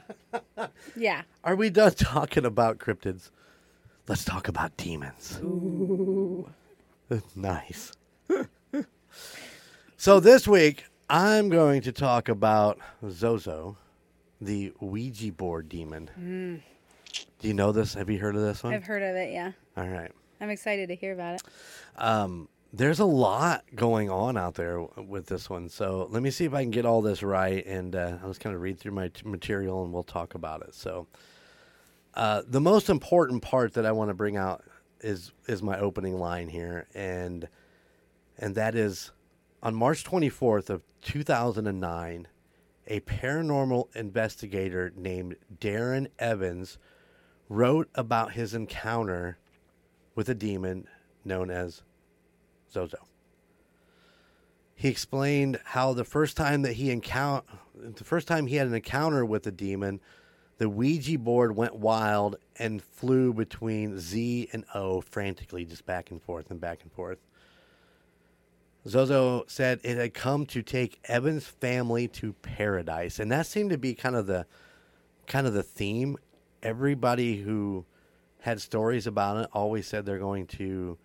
[0.95, 1.21] Yeah.
[1.43, 3.29] Are we done talking about cryptids?
[4.07, 5.39] Let's talk about demons.
[7.35, 7.91] nice.
[9.97, 12.79] so this week, I'm going to talk about
[13.09, 13.77] Zozo,
[14.41, 16.63] the Ouija board demon.
[17.39, 17.93] Do you know this?
[17.93, 18.73] Have you heard of this one?
[18.73, 19.51] I've heard of it, yeah.
[19.75, 20.11] All right.
[20.41, 21.41] I'm excited to hear about it.
[21.97, 25.69] Um, there's a lot going on out there with this one.
[25.69, 28.39] So let me see if I can get all this right, and uh, I'll just
[28.39, 30.73] kind of read through my t- material, and we'll talk about it.
[30.73, 31.07] So,
[32.13, 34.63] uh, the most important part that I want to bring out
[35.01, 37.47] is is my opening line here, and
[38.37, 39.11] and that is
[39.63, 42.27] on March 24th of 2009,
[42.87, 46.77] a paranormal investigator named Darren Evans
[47.49, 49.37] wrote about his encounter
[50.15, 50.87] with a demon
[51.23, 51.83] known as
[52.71, 52.97] Zozo.
[54.75, 58.73] He explained how the first time that he encounter the first time he had an
[58.73, 59.99] encounter with the demon,
[60.57, 66.21] the Ouija board went wild and flew between Z and O frantically, just back and
[66.21, 67.19] forth and back and forth.
[68.87, 73.77] Zozo said it had come to take Evan's family to paradise, and that seemed to
[73.77, 74.45] be kind of the
[75.27, 76.17] kind of the theme.
[76.63, 77.85] Everybody who
[78.41, 80.97] had stories about it always said they're going to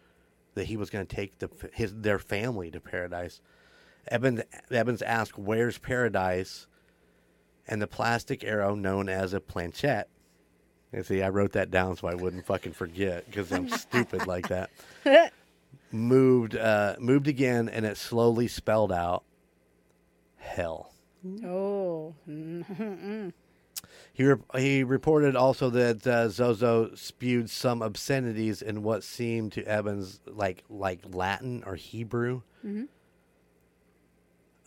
[0.55, 3.41] that he was going to take the his their family to paradise.
[4.09, 6.67] Evans Evans asked, "Where's paradise?"
[7.69, 10.09] And the plastic arrow, known as a planchette.
[10.93, 14.49] You see, I wrote that down so I wouldn't fucking forget because I'm stupid like
[14.49, 14.71] that.
[15.93, 19.25] Moved, uh, moved again, and it slowly spelled out
[20.39, 20.93] hell.
[21.45, 22.15] Oh.
[24.15, 29.65] He re- he reported also that uh, Zozo spewed some obscenities in what seemed to
[29.65, 32.43] Evans like like Latin or Hebrew.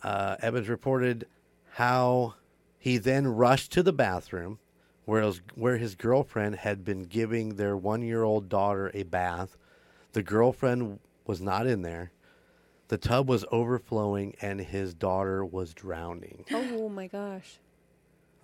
[0.02, 1.26] Uh, Evans reported
[1.74, 2.34] how
[2.78, 4.58] he then rushed to the bathroom,
[5.04, 9.56] where his, where his girlfriend had been giving their one year old daughter a bath.
[10.12, 12.12] The girlfriend was not in there.
[12.88, 16.44] The tub was overflowing and his daughter was drowning.
[16.52, 17.58] Oh my gosh.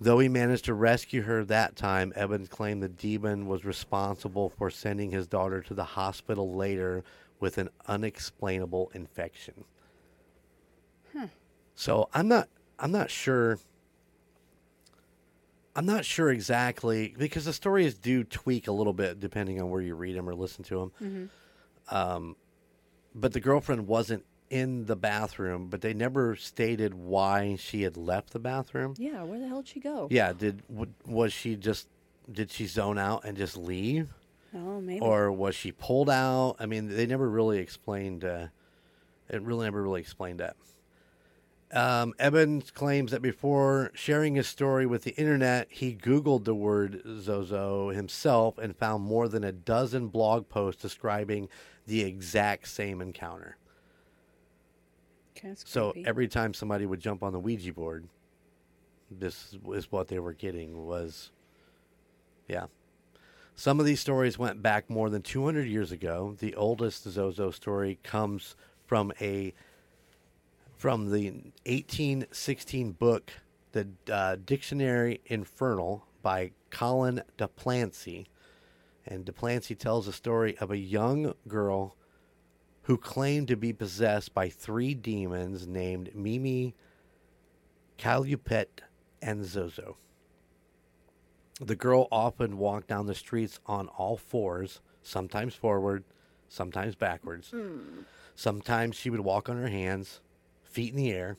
[0.03, 4.69] Though he managed to rescue her that time, Evans claimed the demon was responsible for
[4.69, 7.05] sending his daughter to the hospital later
[7.39, 9.65] with an unexplainable infection.
[11.13, 11.27] Hmm.
[11.77, 12.49] So I'm not
[12.81, 13.61] I'm not sure
[15.77, 19.81] I'm not sure exactly because the stories do tweak a little bit depending on where
[19.81, 20.93] you read them or listen to them.
[21.01, 21.97] Mm-hmm.
[21.97, 22.37] Um,
[23.15, 28.33] but the girlfriend wasn't in the bathroom, but they never stated why she had left
[28.33, 28.95] the bathroom.
[28.99, 30.09] Yeah, where the hell did she go?
[30.11, 31.89] Yeah, did w- was she just
[32.31, 34.11] did she zone out and just leave,
[34.55, 35.01] Oh, maybe.
[35.01, 36.57] or was she pulled out?
[36.61, 38.25] I mean, they never really explained.
[38.25, 38.49] Uh,
[39.31, 40.57] it really never really explained that.
[41.75, 47.01] Um, Evans claims that before sharing his story with the internet, he Googled the word
[47.21, 51.49] Zozo himself and found more than a dozen blog posts describing
[51.87, 53.57] the exact same encounter.
[55.43, 56.09] That's So creepy.
[56.09, 58.09] every time somebody would jump on the Ouija board,
[59.11, 61.31] this is what they were getting was,
[62.49, 62.67] yeah.
[63.55, 66.35] Some of these stories went back more than 200 years ago.
[66.39, 69.53] The oldest Zozo story comes from a
[70.77, 71.31] from the
[71.67, 73.33] 1816 book,
[73.71, 78.27] the uh, Dictionary Infernal by Colin Duplancy.
[79.07, 81.97] And de Plancy tells a story of a young girl
[82.83, 86.75] who claimed to be possessed by three demons named Mimi,
[87.97, 88.83] Calupet,
[89.21, 89.97] and Zozo.
[91.61, 96.03] The girl often walked down the streets on all fours, sometimes forward,
[96.49, 97.51] sometimes backwards.
[97.51, 98.01] Hmm.
[98.35, 100.21] Sometimes she would walk on her hands,
[100.65, 101.37] feet in the air,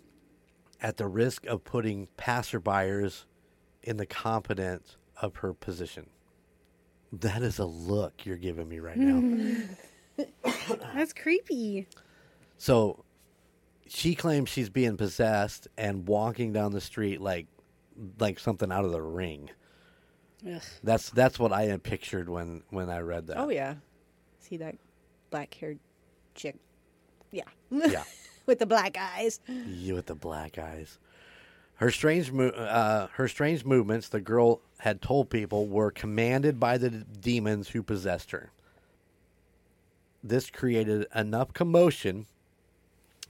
[0.81, 3.25] at the risk of putting passerbyers
[3.81, 6.09] in the confidence of her position.
[7.11, 9.65] That is a look you're giving me right now.
[10.93, 11.87] That's creepy.
[12.57, 13.03] So
[13.87, 17.47] she claims she's being possessed and walking down the street like
[18.19, 19.49] like something out of the ring.
[20.47, 20.61] Ugh.
[20.83, 23.37] That's that's what I had pictured when when I read that.
[23.37, 23.75] Oh yeah.
[24.39, 24.75] See that
[25.29, 25.79] black haired
[26.35, 26.55] chick.
[27.31, 27.43] Yeah.
[27.71, 28.03] Yeah.
[28.45, 29.39] With the black eyes.
[29.47, 30.99] You with the black eyes.
[31.75, 36.77] Her strange, mo- uh, her strange movements, the girl had told people, were commanded by
[36.77, 38.51] the d- demons who possessed her.
[40.23, 42.27] This created enough commotion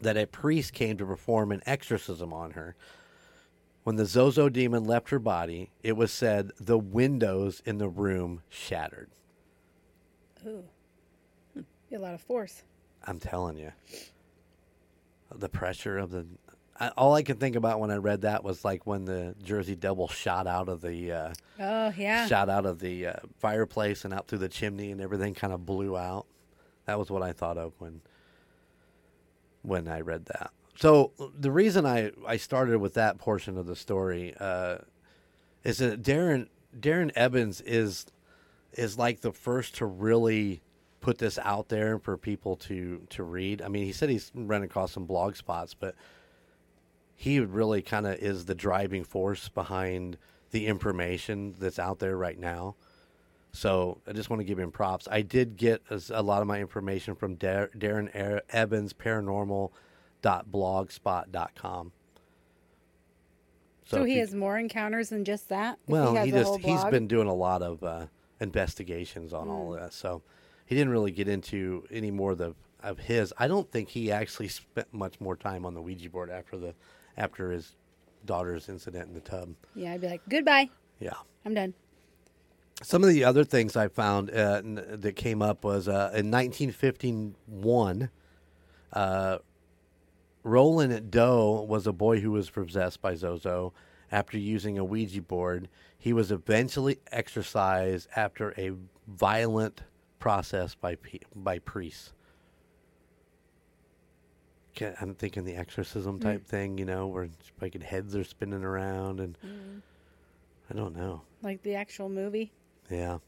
[0.01, 2.75] that a priest came to perform an exorcism on her.
[3.83, 8.41] When the Zozo demon left her body, it was said the windows in the room
[8.49, 9.09] shattered.
[10.45, 10.63] Ooh.
[11.53, 11.61] Hmm.
[11.89, 12.63] Be a lot of force.
[13.05, 13.71] I'm telling you,
[15.33, 16.25] the pressure of the.
[16.79, 19.75] I, all I could think about when I read that was like when the Jersey
[19.75, 22.25] Devil shot out of the uh, Oh, yeah.
[22.27, 25.65] shot out of the uh, fireplace and out through the chimney, and everything kind of
[25.65, 26.25] blew out.
[26.85, 28.01] That was what I thought of when
[29.61, 30.51] when I read that.
[30.75, 34.77] So the reason I, I started with that portion of the story uh,
[35.63, 38.05] is that Darren Darren Evans is
[38.73, 40.61] is like the first to really
[40.99, 43.61] put this out there for people to to read.
[43.61, 45.95] I mean, he said he's run across some blog spots, but
[47.15, 50.17] he really kind of is the driving force behind
[50.51, 52.75] the information that's out there right now.
[53.55, 55.07] So I just want to give him props.
[55.11, 61.91] I did get a, a lot of my information from Dar- Darren Er- Evans Paranormal.blogspot.com.
[63.85, 65.77] So, if he you- has more encounters than just that?
[65.87, 68.05] Well, he a just he's been doing a lot of uh,
[68.39, 69.51] investigations on Hmm.
[69.51, 69.93] all of that.
[69.93, 70.23] So
[70.65, 73.33] he didn't really get into any more of the of his.
[73.37, 76.73] I don't think he actually spent much more time on the Ouija board after the
[77.17, 77.75] after his
[78.25, 79.53] daughter's incident in the tub.
[79.75, 80.69] Yeah, I'd be like, goodbye.
[80.99, 81.13] Yeah.
[81.45, 81.73] I'm done.
[82.81, 86.31] Some of the other things I found uh, n- that came up was uh, in
[86.31, 88.09] 1951,
[88.91, 89.37] uh,
[90.43, 93.73] Roland Doe was a boy who was possessed by Zozo.
[94.11, 98.71] After using a Ouija board, he was eventually exorcised after a
[99.07, 99.81] violent
[100.19, 102.13] process by pe- by priests.
[104.99, 107.29] I'm thinking the exorcism type thing, you know, where
[107.61, 109.37] like heads are spinning around, and
[110.69, 111.21] I don't know.
[111.41, 112.51] Like the actual movie.
[112.93, 113.19] Yeah.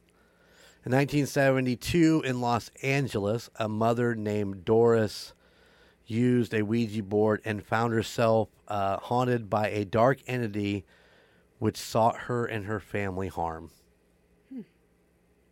[0.86, 5.34] In 1972, in Los Angeles, a mother named Doris
[6.06, 10.86] used a Ouija board and found herself uh, haunted by a dark entity
[11.58, 13.72] which sought her and her family harm.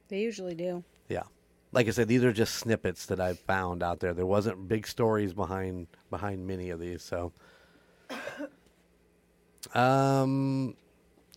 [0.10, 0.84] They usually do.
[1.10, 1.24] Yeah.
[1.72, 4.14] Like I said, these are just snippets that I found out there.
[4.14, 7.02] There wasn't big stories behind behind many of these.
[7.02, 7.32] So,
[9.74, 10.76] um,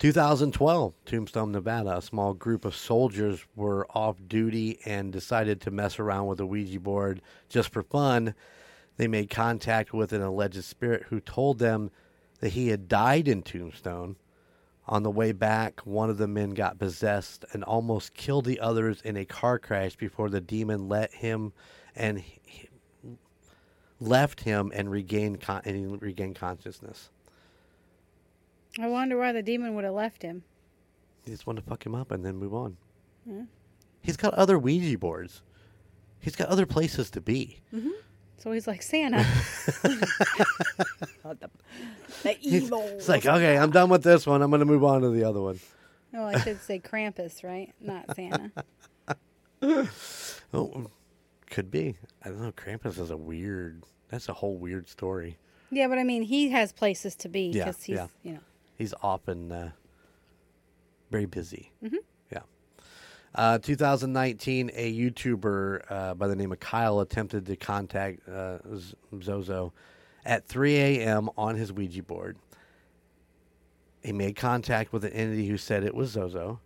[0.06, 1.96] 2012, Tombstone, Nevada.
[1.96, 6.46] A small group of soldiers were off duty and decided to mess around with a
[6.46, 8.32] Ouija board just for fun.
[8.98, 11.90] They made contact with an alleged spirit who told them
[12.38, 14.14] that he had died in Tombstone.
[14.86, 19.00] On the way back, one of the men got possessed and almost killed the others
[19.02, 21.52] in a car crash before the demon let him
[21.96, 22.68] and he-
[23.98, 27.10] left him and regained con- and regained consciousness.
[28.80, 30.44] I wonder why the demon would have left him.
[31.24, 32.76] He just wanted to fuck him up and then move on.
[34.02, 35.42] He's got other Ouija boards.
[36.20, 37.60] He's got other places to be.
[37.74, 37.90] Mm-hmm.
[38.38, 39.24] So he's like Santa.
[41.24, 41.50] The,
[42.22, 42.82] the evil.
[42.82, 44.42] It's like, okay, I'm done with this one.
[44.42, 45.58] I'm going to move on to the other one.
[46.14, 47.72] oh, I should say Krampus, right?
[47.80, 48.52] Not Santa.
[50.54, 50.86] Oh,
[51.50, 51.96] could be.
[52.24, 52.52] I don't know.
[52.52, 53.82] Krampus is a weird.
[54.08, 55.38] That's a whole weird story.
[55.72, 58.06] Yeah, but I mean, he has places to be Yeah, because he's, yeah.
[58.22, 58.40] you know.
[58.76, 59.70] He's often uh,
[61.10, 61.72] very busy.
[61.82, 61.96] Mm-hmm.
[62.32, 62.40] Yeah.
[63.34, 68.58] Uh, 2019, a YouTuber uh, by the name of Kyle attempted to contact uh,
[69.22, 69.72] Zozo
[70.24, 71.30] at 3 a.m.
[71.36, 72.36] on his Ouija board.
[74.02, 76.60] He made contact with an entity who said it was Zozo.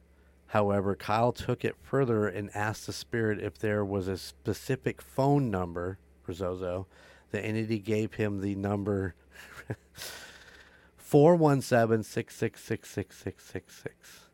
[0.49, 5.49] However, Kyle took it further and asked the spirit if there was a specific phone
[5.51, 6.89] number for Zozo.
[7.31, 9.15] The entity gave him the number
[11.11, 14.29] 417 666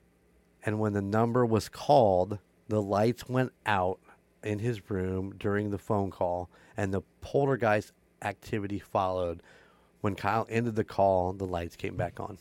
[0.63, 3.99] And when the number was called, the lights went out
[4.45, 9.43] in his room during the phone call, and the poltergeist activity followed.
[10.03, 12.37] When Kyle ended the call, the lights came back on.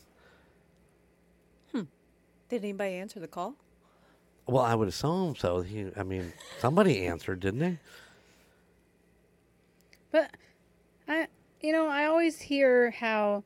[1.72, 1.84] Hmm.
[2.50, 3.54] Did anybody answer the call?
[4.46, 5.62] Well, I would assume so.
[5.62, 7.78] He, I mean, somebody answered, didn't they?
[10.10, 10.30] But
[11.08, 11.28] I,
[11.62, 13.42] you know, I always hear how,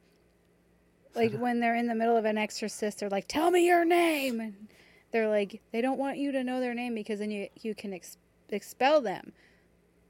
[1.15, 4.41] like, when they're in the middle of an exorcist, they're like, "Tell me your name,"
[4.41, 4.69] and
[5.13, 7.93] they're like, they don't want you to know their name because then you you can
[7.93, 8.19] ex-
[8.49, 9.33] expel them.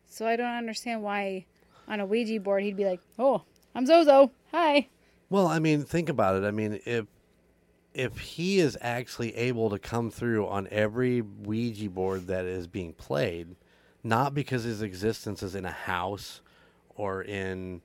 [0.06, 1.46] So I don't understand why,
[1.88, 3.42] on a Ouija board, he'd be like, "Oh,
[3.74, 4.32] I'm Zozo.
[4.52, 4.88] Hi."
[5.30, 6.46] Well, I mean, think about it.
[6.46, 7.06] I mean, if
[7.94, 12.92] if he is actually able to come through on every Ouija board that is being
[12.92, 13.56] played,
[14.04, 16.40] not because his existence is in a house
[16.94, 17.82] or in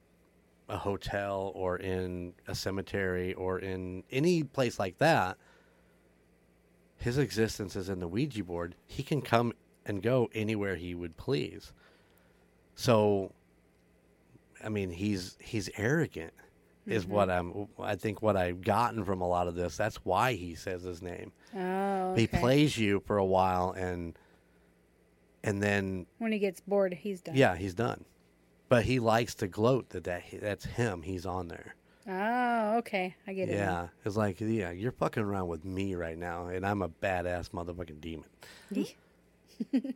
[0.68, 5.38] a hotel or in a cemetery or in any place like that,
[6.98, 8.76] his existence is in the Ouija board.
[8.86, 9.54] He can come
[9.86, 11.74] and go anywhere he would please.
[12.74, 13.32] So,
[14.64, 16.34] I mean, he's he's arrogant
[16.88, 17.14] is mm-hmm.
[17.14, 19.78] what I'm I think what I've gotten from a lot of this.
[19.78, 21.32] That's why he says his name.
[21.56, 24.18] Oh, He plays you for a while and
[25.44, 27.36] and then when he gets bored, he's done.
[27.36, 28.04] yeah, he's done.
[28.68, 31.04] But he likes to gloat that, that that's him.
[31.04, 31.76] He's on there.
[32.08, 33.16] Oh, okay.
[33.26, 33.58] I get it.
[33.58, 33.58] now.
[33.58, 37.50] Yeah, it's like yeah, you're fucking around with me right now, and I'm a badass
[37.50, 38.30] motherfucking demon.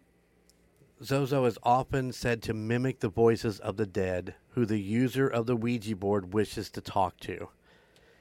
[1.04, 5.46] Zozo is often said to mimic the voices of the dead, who the user of
[5.46, 7.50] the Ouija board wishes to talk to.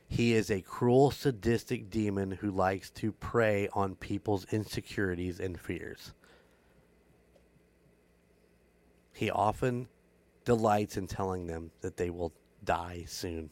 [0.06, 6.14] He is a cruel, sadistic demon who likes to prey on people's insecurities and fears.
[9.12, 9.88] He often
[10.48, 12.32] delights in telling them that they will
[12.64, 13.50] die soon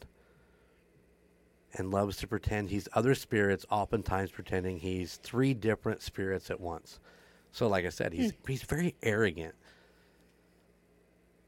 [1.75, 6.99] and loves to pretend he's other spirits, oftentimes pretending he's three different spirits at once.
[7.51, 9.53] So, like I said, he's he's very arrogant.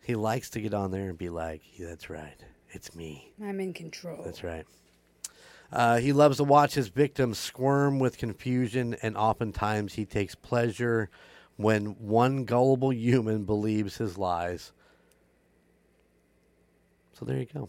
[0.03, 2.37] He likes to get on there and be like, "Yeah, "That's right,
[2.69, 3.33] it's me.
[3.43, 4.21] I'm in control.
[4.23, 4.67] That's right."
[5.71, 11.09] Uh, he loves to watch his victims squirm with confusion, and oftentimes he takes pleasure
[11.55, 14.73] when one gullible human believes his lies.
[17.19, 17.67] So there you go.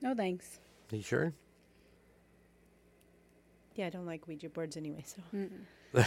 [0.00, 0.58] No thanks.
[0.90, 1.34] Are you sure?
[3.74, 5.20] Yeah, I don't like Ouija boards anyway, so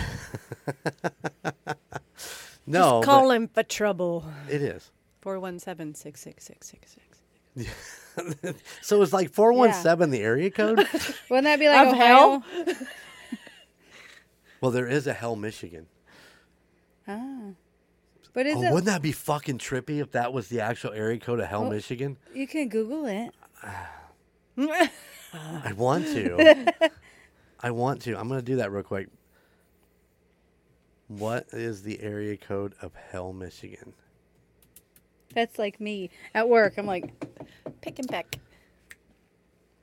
[2.65, 4.25] No, just call him for trouble.
[4.45, 4.89] but it is.
[5.21, 7.19] Four one seven six six six six six.
[8.81, 10.77] So it's like four one seven the area code.
[11.29, 12.39] Wouldn't that be like Of Ohio?
[12.39, 12.43] hell?
[14.61, 15.87] well, there is a Hell, Michigan.
[17.07, 17.51] Ah.
[18.33, 18.71] But is Oh, it?
[18.71, 21.71] wouldn't that be fucking trippy if that was the actual area code of Hell, Well-
[21.71, 22.17] Michigan?
[22.33, 23.31] You can Google it.
[25.33, 26.73] I want to.
[27.59, 28.17] I want to.
[28.19, 29.07] I'm going to do that real quick.
[31.07, 33.93] What is the area code of Hell, Michigan?
[35.33, 36.73] That's like me at work.
[36.77, 37.11] I'm like,
[37.81, 38.39] Pick and peck.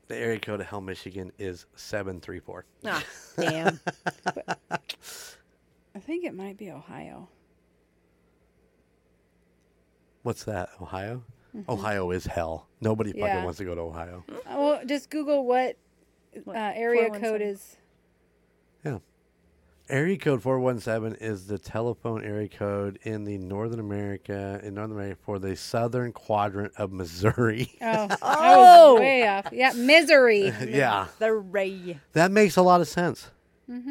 [0.09, 2.65] The area code of Hell, Michigan is 734.
[2.85, 3.05] Ah,
[3.37, 3.81] damn.
[4.71, 7.29] I think it might be Ohio.
[10.23, 10.69] What's that?
[10.81, 11.23] Ohio?
[11.69, 12.69] Ohio is hell.
[12.81, 13.37] Nobody fucking Mm-hmm.
[13.39, 13.45] Yeah.
[13.45, 14.25] wants to go to Ohio.
[14.29, 15.77] Uh, Well, just Google what
[16.47, 17.77] uh, area code is.
[18.85, 18.99] Yeah.
[19.89, 25.19] Area code 417 is the telephone area code in the Northern America, in Northern America
[25.25, 27.73] for the southern quadrant of Missouri.
[27.83, 28.97] Oh, I Oh!
[29.01, 29.49] way off.
[29.51, 30.53] Yeah, misery.
[30.69, 31.09] yeah.
[31.19, 31.99] The Ray.
[32.13, 33.31] That makes a lot of sense.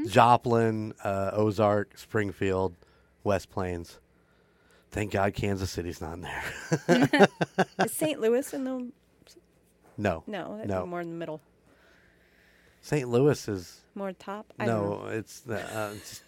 [0.08, 2.76] Joplin, uh, Ozark, Springfield,
[3.24, 4.00] West Plains.
[4.92, 7.28] Thank God Kansas City's not in there.
[7.86, 8.20] Is St.
[8.20, 8.92] Louis in the.
[9.98, 10.24] no.
[10.26, 10.86] No, No.
[10.86, 11.42] more in the middle.
[12.82, 13.08] St.
[13.10, 13.82] Louis is.
[13.94, 14.52] More top.
[14.58, 14.66] I.
[14.66, 15.42] No, it's.
[15.42, 16.22] the, Uh, it's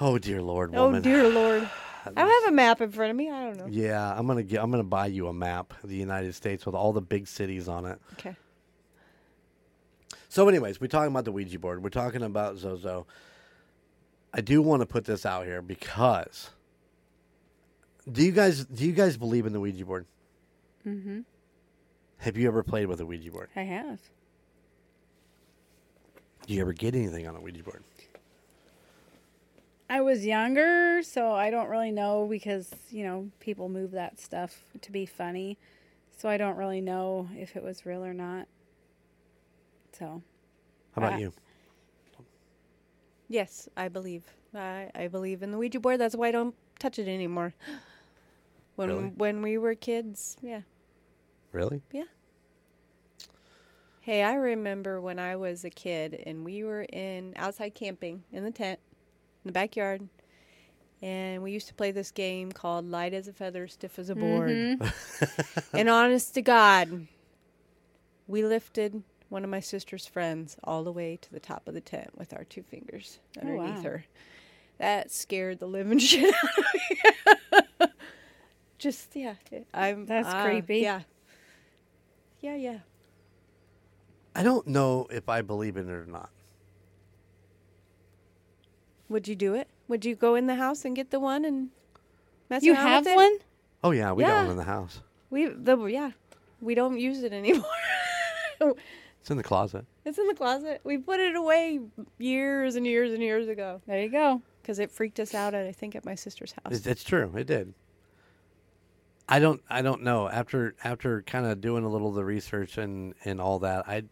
[0.00, 1.68] oh, dear Lord, Oh, dear Lord.
[2.06, 3.28] I don't have a map in front of me.
[3.30, 3.66] I don't know.
[3.68, 4.62] Yeah, I'm gonna get.
[4.62, 7.68] I'm gonna buy you a map of the United States with all the big cities
[7.68, 7.98] on it.
[8.14, 8.36] Okay.
[10.30, 11.82] So, anyways, we're talking about the Ouija board.
[11.82, 13.06] We're talking about Zozo.
[14.32, 16.50] I do want to put this out here because
[18.10, 20.06] do you guys do you guys believe in the Ouija board?
[20.86, 21.20] mm-hmm.
[22.18, 23.48] Have you ever played with a Ouija board?
[23.56, 23.98] I have.
[26.46, 27.82] Do you ever get anything on a Ouija board?
[29.88, 34.62] I was younger, so I don't really know because, you know, people move that stuff
[34.82, 35.58] to be funny.
[36.16, 38.46] So I don't really know if it was real or not.
[39.98, 40.22] So,
[40.92, 41.32] How about Uh, you?
[43.28, 44.24] Yes, I believe.
[44.54, 45.98] I, I believe in the Ouija board.
[46.00, 47.54] That's why I don't touch it anymore.
[48.80, 49.08] When Really?
[49.16, 50.62] when we were kids, yeah.
[51.52, 51.82] Really?
[51.92, 52.04] Yeah.
[54.00, 58.42] Hey, I remember when I was a kid and we were in outside camping in
[58.42, 58.80] the tent
[59.44, 60.08] in the backyard.
[61.02, 64.14] And we used to play this game called Light as a Feather, Stiff as a
[64.14, 64.50] Board.
[64.50, 65.68] mhm.
[65.74, 67.06] And honest to God,
[68.26, 71.80] we lifted one of my sister's friends all the way to the top of the
[71.82, 73.82] tent with our two fingers Oh, underneath wow.
[73.82, 74.04] her.
[74.78, 76.64] That scared the living shit out of
[77.52, 77.68] me.
[78.80, 79.34] Just yeah,
[79.74, 80.06] I'm.
[80.06, 80.78] That's uh, creepy.
[80.78, 81.02] Yeah.
[82.40, 82.78] Yeah, yeah.
[84.34, 86.30] I don't know if I believe in it or not.
[89.10, 89.68] Would you do it?
[89.88, 91.68] Would you go in the house and get the one and
[92.48, 93.16] mess you around have with it?
[93.16, 93.38] one?
[93.84, 94.42] Oh yeah, we got Yeah.
[94.42, 95.02] one in the house.
[95.28, 96.12] We the yeah,
[96.60, 97.64] we don't use it anymore.
[99.20, 99.84] It's in the closet.
[100.06, 100.80] it's in the closet.
[100.82, 101.78] We put it away
[102.18, 104.40] years and years and years ago There you go.
[104.62, 105.52] because it freaked us out.
[105.52, 106.72] At, I think at my sister's house.
[106.74, 107.30] It's, it's true.
[107.36, 107.74] It did.
[109.30, 109.62] I don't.
[109.70, 110.28] I don't know.
[110.28, 114.04] After after kind of doing a little of the research and and all that, I.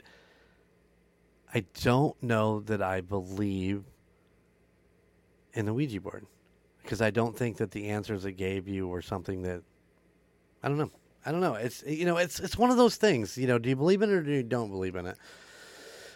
[1.52, 3.84] I don't know that I believe
[5.54, 6.26] in the Ouija board
[6.82, 9.62] because I don't think that the answers it gave you were something that
[10.62, 10.90] I don't know.
[11.24, 11.54] I don't know.
[11.54, 13.36] It's you know it's it's one of those things.
[13.38, 15.16] You know, do you believe in it or do you don't believe in it?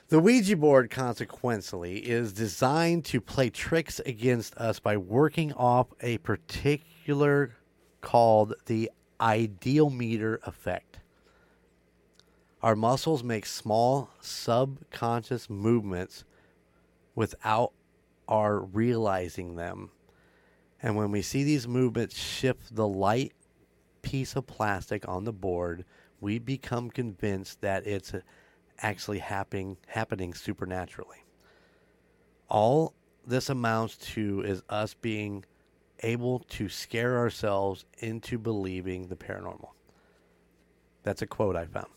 [0.08, 6.18] The Ouija board, consequently, is designed to play tricks against us by working off a
[6.18, 7.56] particular
[8.02, 10.98] called the ideomotor effect.
[12.62, 16.24] Our muscles make small subconscious movements
[17.14, 17.72] without
[18.28, 19.90] our realizing them.
[20.82, 23.32] And when we see these movements shift the light
[24.02, 25.84] piece of plastic on the board,
[26.20, 28.12] we become convinced that it's
[28.78, 31.24] actually happening happening supernaturally.
[32.48, 32.94] All
[33.26, 35.44] this amounts to is us being
[36.02, 39.70] able to scare ourselves into believing the paranormal.
[41.02, 41.88] That's a quote I found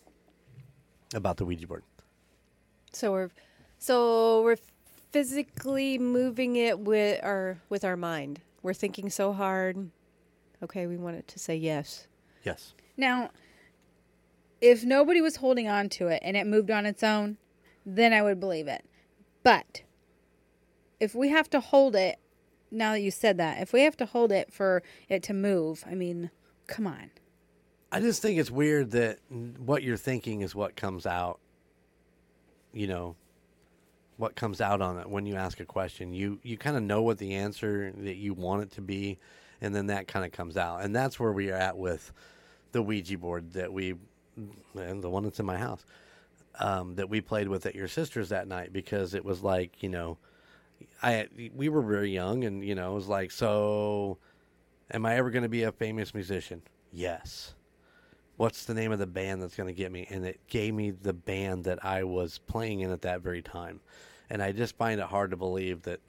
[1.14, 1.84] about the Ouija board.
[2.92, 3.30] So we're
[3.78, 4.58] so we're
[5.12, 8.42] physically moving it with our with our mind.
[8.62, 9.92] We're thinking so hard.
[10.64, 12.08] Okay, we want it to say yes.
[12.44, 12.74] Yes.
[12.98, 13.30] Now,
[14.62, 17.38] if nobody was holding on to it and it moved on its own,
[17.86, 18.86] then I would believe it.
[19.44, 19.84] But
[21.00, 22.18] if we have to hold it,
[22.72, 25.84] now that you said that, if we have to hold it for it to move,
[25.88, 26.32] I mean,
[26.68, 27.12] come on.
[27.92, 31.40] I just think it's weird that what you're thinking is what comes out.
[32.74, 33.16] You know,
[34.18, 36.14] what comes out on it when you ask a question.
[36.14, 39.18] You you kind of know what the answer that you want it to be,
[39.62, 42.12] and then that kind of comes out, and that's where we are at with
[42.72, 43.96] the Ouija board that we,
[44.76, 45.86] and the one that's in my house,
[46.60, 49.90] um, that we played with at your sister's that night because it was like you
[49.90, 50.18] know,
[51.02, 54.18] I we were very young, and you know it was like so.
[54.92, 56.62] Am I ever going to be a famous musician?
[56.92, 57.56] Yes
[58.38, 60.08] what's the name of the band that's going to get me?
[60.10, 63.80] And it gave me the band that I was playing in at that very time.
[64.30, 66.02] And I just find it hard to believe that.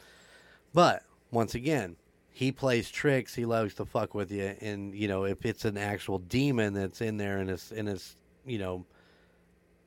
[0.73, 1.97] But once again,
[2.31, 3.35] he plays tricks.
[3.35, 4.55] He loves to fuck with you.
[4.61, 8.17] And, you know, if it's an actual demon that's in there and it's, and it's
[8.45, 8.85] you know,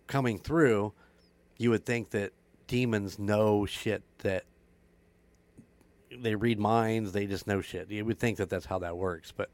[0.08, 0.94] coming through,
[1.58, 2.32] you would think that
[2.68, 4.46] demons know shit that
[6.18, 7.12] they read minds.
[7.12, 7.89] They just know shit.
[7.89, 9.32] You would think that that's how that works.
[9.36, 9.49] But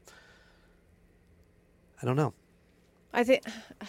[2.02, 2.32] I don't know.
[3.12, 3.42] I think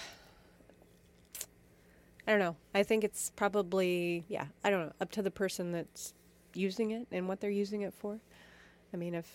[2.28, 2.56] I don't know.
[2.76, 6.14] I think it's probably yeah, I don't know, up to the person that's
[6.54, 8.20] using it and what they're using it for.
[8.94, 9.32] I mean, if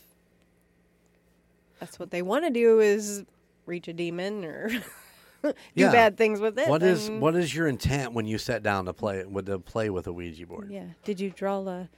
[1.80, 3.24] that's what they want to do is
[3.66, 4.68] reach a demon or
[5.43, 5.91] do Yeah.
[5.93, 6.68] bad things with it.
[6.68, 9.89] What is what is your intent when you sat down to play with to play
[9.89, 10.70] with a Ouija board?
[10.70, 10.85] Yeah.
[11.05, 11.89] Did you draw a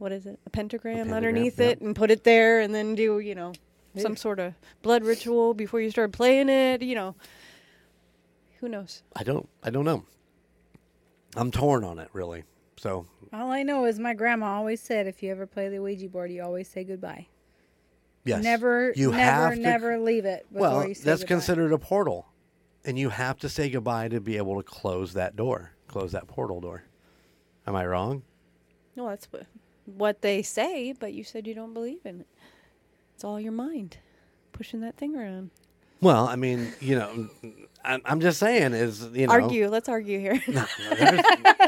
[0.00, 0.40] what is it?
[0.46, 1.72] A pentagram, pentagram, underneath yep.
[1.72, 3.52] it and put it there and then do, you know,
[3.96, 7.14] some sort of blood ritual before you start playing it, you know.
[8.60, 9.02] Who knows?
[9.14, 10.04] I don't I don't know.
[11.36, 12.44] I'm torn on it really.
[12.78, 16.08] So All I know is my grandma always said, if you ever play the Ouija
[16.08, 17.26] board, you always say goodbye.
[18.24, 21.34] yes, Never, you never, have to, never leave it before Well, you say that's goodbye.
[21.34, 22.26] considered a portal,
[22.86, 26.26] and you have to say goodbye to be able to close that door, close that
[26.26, 26.84] portal door.
[27.66, 28.22] Am I wrong?
[28.96, 29.46] No, that's what
[29.96, 32.26] what they say, but you said you don't believe in it.
[33.14, 33.98] It's all your mind
[34.52, 35.50] pushing that thing around.
[36.00, 37.28] Well, I mean, you know,
[37.84, 39.68] I'm, I'm just saying is you know Argue.
[39.68, 40.42] Let's argue here.
[40.98, 41.22] there's,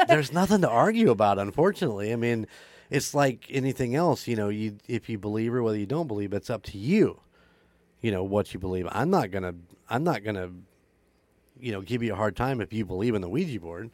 [0.09, 2.13] there's nothing to argue about, unfortunately.
[2.13, 2.47] I mean,
[2.91, 4.27] it's like anything else.
[4.27, 7.21] You know, you if you believe or whether you don't believe, it's up to you.
[8.01, 8.89] You know what you believe.
[8.91, 9.55] I'm not gonna.
[9.89, 10.51] I'm not gonna.
[11.61, 13.91] You know, give you a hard time if you believe in the Ouija board.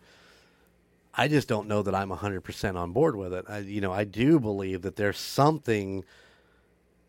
[1.18, 3.44] I just don't know that I'm 100% on board with it.
[3.48, 6.04] I, you know, I do believe that there's something,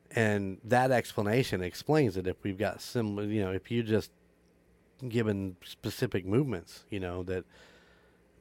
[0.10, 2.26] and that explanation explains it.
[2.26, 4.10] If we've got similar, you know, if you just
[5.08, 7.46] given specific movements, you know, that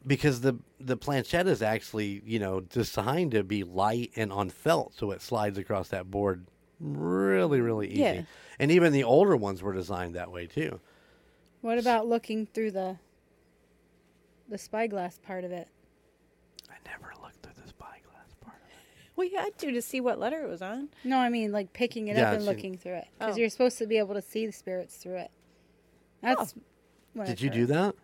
[0.06, 4.94] because the the planchette is actually you know designed to be light and on felt,
[4.96, 6.46] so it slides across that board
[6.80, 8.00] really really easy.
[8.00, 8.22] Yeah.
[8.58, 10.80] And even the older ones were designed that way too.
[11.60, 12.96] What about looking through the
[14.48, 15.68] the spyglass part of it?
[16.70, 18.56] I never looked through the spyglass part.
[18.56, 18.76] Of it.
[19.16, 20.88] well, you had to to see what letter it was on.
[21.04, 23.38] No, I mean like picking it Yeah, up and it's- looking through it because Oh.
[23.38, 25.30] you're supposed to be able to see the spirits through it.
[26.22, 26.54] That's.
[26.56, 26.60] Oh.
[27.14, 27.54] what Did I've you heard.
[27.56, 27.94] do that?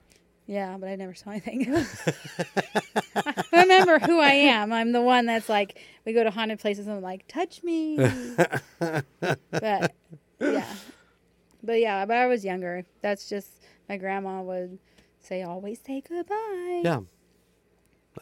[0.46, 1.64] Yeah, but I never saw anything.
[3.52, 4.72] Remember who I am.
[4.72, 7.96] I'm the one that's like, we go to haunted places and I'm like, touch me.
[8.78, 9.92] but
[10.40, 10.66] yeah.
[11.62, 12.84] But yeah, but I was younger.
[13.00, 13.48] That's just,
[13.88, 14.78] my grandma would
[15.24, 16.82] say, always say goodbye.
[16.84, 17.00] Yeah.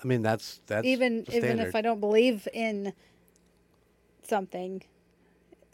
[0.03, 1.75] I mean that's that's Even, even if.
[1.77, 2.95] I don't believe in
[4.23, 4.83] something,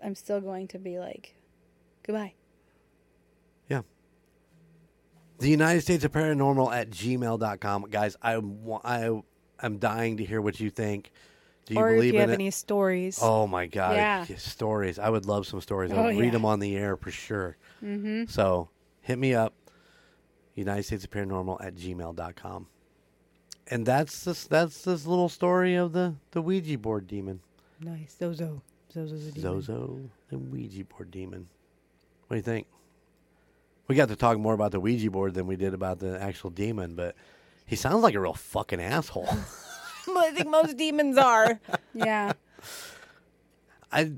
[0.03, 1.35] I'm still going to be like,
[2.03, 2.35] goodbye.
[3.69, 3.83] Yeah.
[5.39, 7.87] The United States of Paranormal at gmail.com.
[7.91, 9.23] Guys, I, wa- I
[9.63, 11.13] am dying to hear what you think.
[11.67, 12.35] Do you or if believe you in have it?
[12.35, 13.19] any stories.
[13.23, 13.95] Oh my God.
[13.95, 14.25] Yeah.
[14.29, 14.99] yeah, Stories.
[14.99, 15.93] I would love some stories.
[15.93, 16.31] Oh, I'll read yeah.
[16.31, 17.57] them on the air for sure.
[17.85, 18.25] Mm-hmm.
[18.27, 18.71] So
[19.03, 19.53] hit me up.
[20.59, 22.67] United States of Paranormal at gmail.com.
[23.71, 27.41] And that's this that's this little story of the, the Ouija board demon.
[27.81, 28.17] Nice.
[28.19, 28.63] Zozo.
[28.93, 29.63] Zozo's a demon.
[29.63, 30.01] Zozo,
[30.31, 31.49] the Ouija board demon.
[32.27, 32.67] What do you think?
[33.87, 36.51] We got to talk more about the Ouija board than we did about the actual
[36.51, 37.15] demon, but
[37.67, 39.29] he sounds like a real fucking asshole.
[40.09, 41.61] Well, I think most demons are.
[41.93, 42.33] Yeah.
[43.93, 44.13] I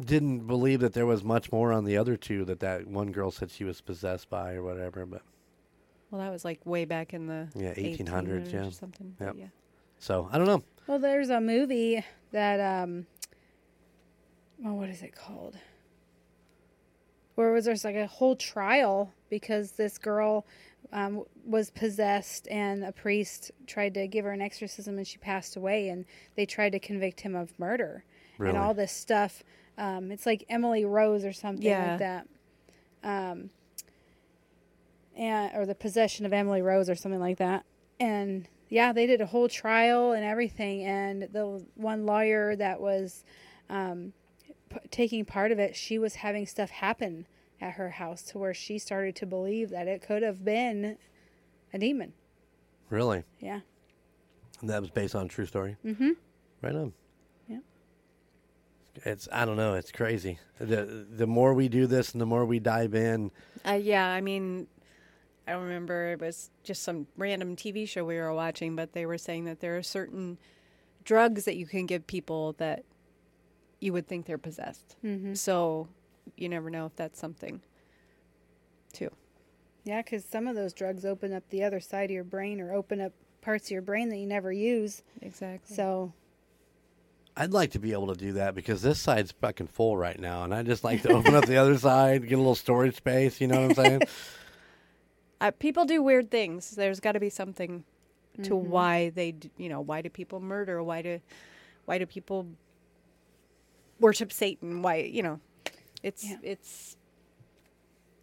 [0.00, 3.32] didn't believe that there was much more on the other two that that one girl
[3.32, 5.22] said she was possessed by or whatever, but
[6.12, 8.66] Well, that was like way back in the Yeah, 1800s, yeah.
[8.66, 9.16] or something.
[9.18, 9.34] Yep.
[9.38, 9.46] Yeah.
[9.98, 10.62] so I don't know.
[10.86, 13.06] Well, there's a movie that um
[14.64, 15.56] oh, what is it called?
[17.34, 20.44] Where was there's like a whole trial because this girl
[20.92, 25.56] um, was possessed and a priest tried to give her an exorcism and she passed
[25.56, 26.04] away and
[26.36, 28.04] they tried to convict him of murder
[28.36, 28.50] Really?
[28.50, 29.42] and all this stuff.
[29.78, 31.92] Um, it's like Emily Rose or something Yeah.
[31.92, 32.28] like that.
[33.02, 33.48] Um,
[35.16, 37.64] and or the possession of Emily Rose or something like that.
[38.00, 40.82] And yeah, they did a whole trial and everything.
[40.84, 43.24] And the one lawyer that was
[43.68, 44.12] um,
[44.70, 47.26] p- taking part of it, she was having stuff happen
[47.60, 50.96] at her house to where she started to believe that it could have been
[51.72, 52.12] a demon.
[52.90, 53.22] Really?
[53.40, 53.60] Yeah.
[54.60, 55.76] And that was based on a true story?
[55.84, 56.10] Mm-hmm.
[56.60, 56.92] Right on.
[57.48, 57.58] Yeah.
[59.04, 60.38] It's I don't know, it's crazy.
[60.58, 63.30] The the more we do this and the more we dive in,
[63.66, 64.66] Uh, yeah, I mean,
[65.46, 66.12] I don't remember.
[66.12, 69.60] It was just some random TV show we were watching, but they were saying that
[69.60, 70.38] there are certain
[71.04, 72.84] drugs that you can give people that
[73.80, 74.96] you would think they're possessed.
[75.04, 75.34] Mm-hmm.
[75.34, 75.88] So
[76.36, 77.60] you never know if that's something,
[78.92, 79.10] too.
[79.84, 82.72] Yeah, because some of those drugs open up the other side of your brain or
[82.72, 85.02] open up parts of your brain that you never use.
[85.20, 85.74] Exactly.
[85.74, 86.12] So,
[87.36, 90.44] I'd like to be able to do that because this side's fucking full right now,
[90.44, 93.40] and I just like to open up the other side, get a little storage space.
[93.40, 94.02] You know what I'm saying?
[95.42, 96.70] uh, people do weird things.
[96.70, 97.84] There's got to be something
[98.42, 98.70] to Mm-hmm.
[98.70, 100.82] why they, d- you know, why do people murder?
[100.82, 101.20] Why do,
[101.84, 102.46] why do people
[104.00, 104.82] worship Satan?
[104.82, 105.40] Why, you know,
[106.02, 106.36] it's Yeah.
[106.42, 106.96] it's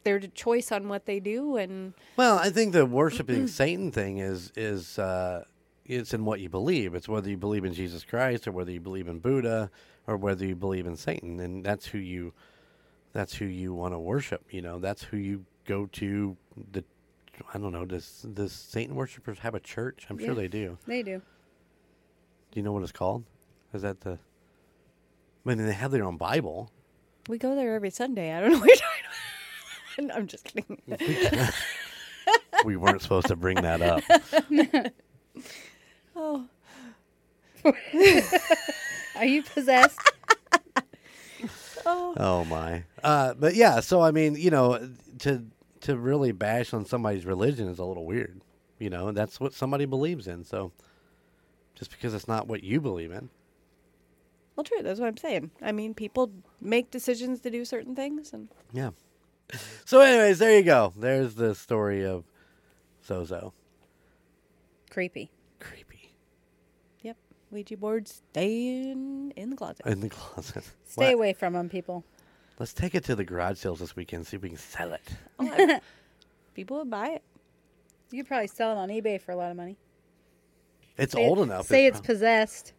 [0.03, 4.51] their choice on what they do, and Well, I think the worshiping Satan thing is
[4.55, 5.43] is uh,
[5.85, 6.95] it's in what you believe.
[6.95, 9.69] It's whether you believe in Jesus Christ or whether you believe in Buddha
[10.07, 12.33] or whether you believe in Satan, and that's who you
[13.13, 14.41] that's who you want to worship.
[14.49, 16.35] You know, that's who you go to.
[16.71, 16.83] The
[17.53, 17.85] I don't know.
[17.85, 20.05] Does does Satan worshippers have a church?
[20.09, 20.77] I'm sure they do.
[20.87, 21.21] They do.
[22.51, 23.23] Do you know what it's called?
[23.73, 24.11] Is that the?
[24.11, 24.17] I
[25.55, 26.71] mean, they have their own Bible.
[27.27, 28.33] We go there every Sunday.
[28.33, 30.17] I don't know what you're talking about.
[30.17, 30.81] I'm just kidding.
[32.65, 34.03] we weren't supposed to bring that up.
[36.21, 36.45] Oh,
[39.15, 39.99] Are you possessed?
[41.85, 42.83] oh, Oh my.
[43.03, 45.45] Uh, but yeah, so I mean, you know, to
[45.81, 48.41] to really bash on somebody's religion is a little weird.
[48.79, 50.43] You know, that's what somebody believes in.
[50.43, 50.71] So
[51.75, 53.29] just because it's not what you believe in.
[54.55, 54.81] well, true.
[54.81, 55.51] That's what I'm saying.
[55.61, 58.91] I mean, people make decisions to do certain things, and Yeah.
[59.85, 60.93] So anyways, there you go.
[60.95, 62.23] There's the story of
[63.05, 63.53] Zozo.
[64.91, 65.31] Creepy.
[65.59, 66.11] Creepy.
[67.01, 67.17] yep,
[67.51, 69.85] Ouija boards staying in the closet.
[69.85, 70.63] In the closet.
[70.87, 71.13] Stay What?
[71.15, 72.03] away from them, people.
[72.59, 75.01] Let's take it to the garage sales this weekend, see if we can sell it.
[75.39, 75.79] Oh,
[76.53, 77.23] people would buy it.
[78.11, 79.77] You could probably sell it on eBay for a lot of money.
[80.97, 81.67] It's Say- old enough.
[81.67, 82.73] Say it's prob- possessed.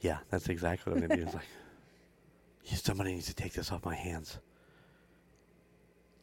[0.00, 1.26] Yeah, that's exactly what I'm gonna do.
[1.26, 1.44] It's like,
[2.66, 4.38] "Yeah, somebody needs to take this off my hands.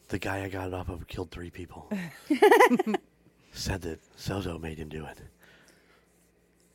[0.09, 1.89] The guy I got it off of killed three people.
[3.53, 5.17] Said that Zozo made him do it.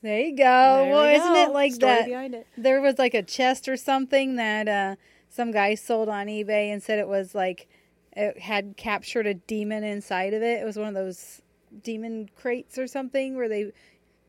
[0.02, 0.42] There you go.
[0.44, 1.42] There well, we isn't go.
[1.44, 2.06] it like Story that?
[2.06, 2.46] behind it.
[2.56, 4.96] There was like a chest or something that uh,
[5.28, 7.68] some guy sold on eBay and said it was like
[8.12, 10.60] it had captured a demon inside of it.
[10.60, 11.42] It was one of those
[11.82, 13.72] demon crates or something where they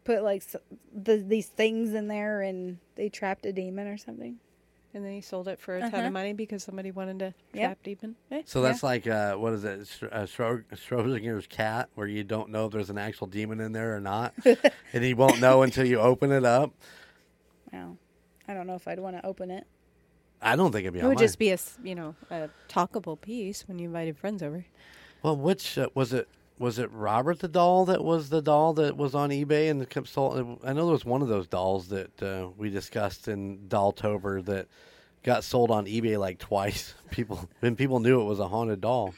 [0.04, 0.44] put like
[0.94, 4.38] the, these things in there and they trapped a demon or something.
[4.94, 6.08] And then he sold it for a ton Uh-huh.
[6.08, 7.62] of money because somebody wanted to Yep.
[7.62, 8.16] trap demon.
[8.32, 8.68] Eh, So Yeah.
[8.70, 9.88] that's like uh, what is it?
[9.88, 13.96] Sch- uh, Schrodinger's cat, where you don't know if there's an actual demon in there
[13.96, 14.34] or not,
[14.94, 16.74] and he won't know until you open it up.
[17.72, 17.98] Well,
[18.48, 19.66] I don't know if I'd want to open it.
[20.42, 21.00] I don't think it'd be.
[21.00, 21.06] A man.
[21.06, 21.24] It on would mine.
[21.28, 24.66] just be a s- you know a talkable piece when you invited friends over.
[25.24, 26.28] Well, which uh, was it?
[26.60, 30.08] Was it Robert the doll that was the doll that was on eBay and kept
[30.08, 30.60] sold?
[30.64, 34.68] I know there was one of those dolls that uh, we discussed in Dolltober that
[35.24, 36.94] got sold on eBay like twice.
[37.12, 39.14] People and people knew it was a haunted doll.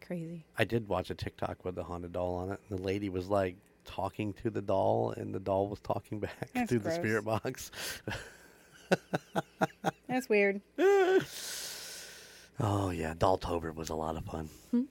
[0.00, 0.44] Crazy.
[0.56, 2.60] I did watch a TikTok with the haunted doll on it.
[2.68, 6.50] And the lady was like talking to the doll, and the doll was talking back
[6.54, 7.70] That's through the spirit box.
[10.08, 10.60] That's weird.
[12.58, 14.48] Oh yeah, Dolltober was a lot of fun.
[14.70, 14.82] Hmm.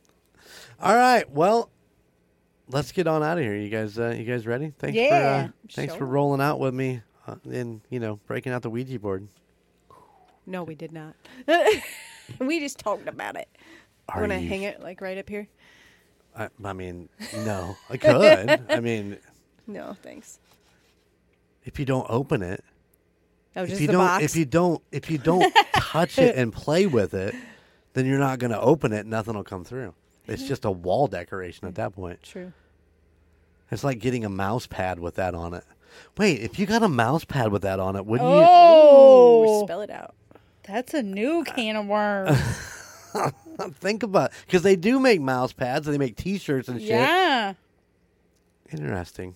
[0.79, 1.71] All right, well,
[2.69, 3.55] let's get on out of here.
[3.55, 4.71] You guys, uh, you guys ready?
[4.77, 8.51] Thanks for uh, Yeah, thanks for rolling out with me uh, and you know breaking
[8.53, 9.27] out the Ouija board.
[10.45, 11.15] No, we did not.
[12.39, 13.49] we just talked about it.
[14.09, 15.47] Are Want to hang it like right up here?
[16.37, 18.61] I, I mean, no, I could.
[18.69, 19.17] I mean,
[19.65, 20.37] No, thanks.
[21.63, 22.63] if you don't open it,
[23.55, 24.23] Oh, if you the don't, box.
[24.23, 27.33] if you don't, if you don't touch it and play with it,
[27.93, 29.05] then you're not going to open it.
[29.05, 29.93] Nothing will come through.
[30.27, 32.21] It's just a wall decoration at that point.
[32.23, 32.51] True.
[33.71, 35.63] It's like getting a mouse pad with that on it.
[36.17, 38.43] Wait, if you got a mouse pad with that on it, wouldn't you?
[38.45, 40.13] Oh, spell it out.
[40.63, 42.37] that's a new uh, can of worms.
[43.15, 44.31] you think about?
[44.45, 46.89] Because they do make mouse pads and they make T-shirts and shit.
[46.89, 47.53] yeah.
[48.71, 49.35] Interesting.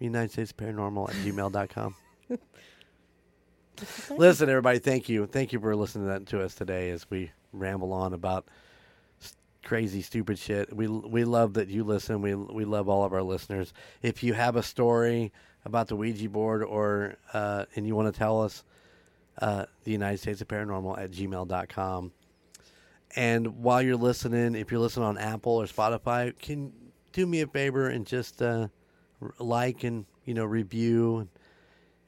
[0.00, 1.94] United States Paranormal at gmail.com.
[4.10, 5.26] Listen, everybody, thank you.
[5.26, 8.46] Thank you for listening to, that, to us today as we ramble on about
[9.64, 10.74] crazy, stupid shit.
[10.74, 12.20] We we love that you listen.
[12.20, 13.72] We we love all of our listeners.
[14.02, 15.32] If you have a story
[15.64, 18.64] about the Ouija board or uh, and you want to tell us,
[19.40, 22.12] uh, the United States of Paranormal at gmail.com.
[23.14, 26.72] And while you're listening, if you're listening on Apple or Spotify, can
[27.12, 28.68] do me a favor and just uh,
[29.38, 31.28] like and you know review.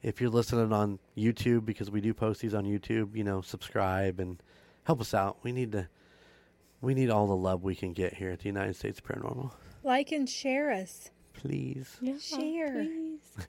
[0.05, 4.19] If you're listening on YouTube, because we do post these on YouTube, you know, subscribe
[4.19, 4.41] and
[4.83, 5.37] help us out.
[5.41, 5.87] We need to,
[6.79, 9.51] we need all the love we can get here at the United States Paranormal.
[9.83, 11.09] Like and share us.
[11.33, 11.97] Please.
[12.21, 12.85] Share.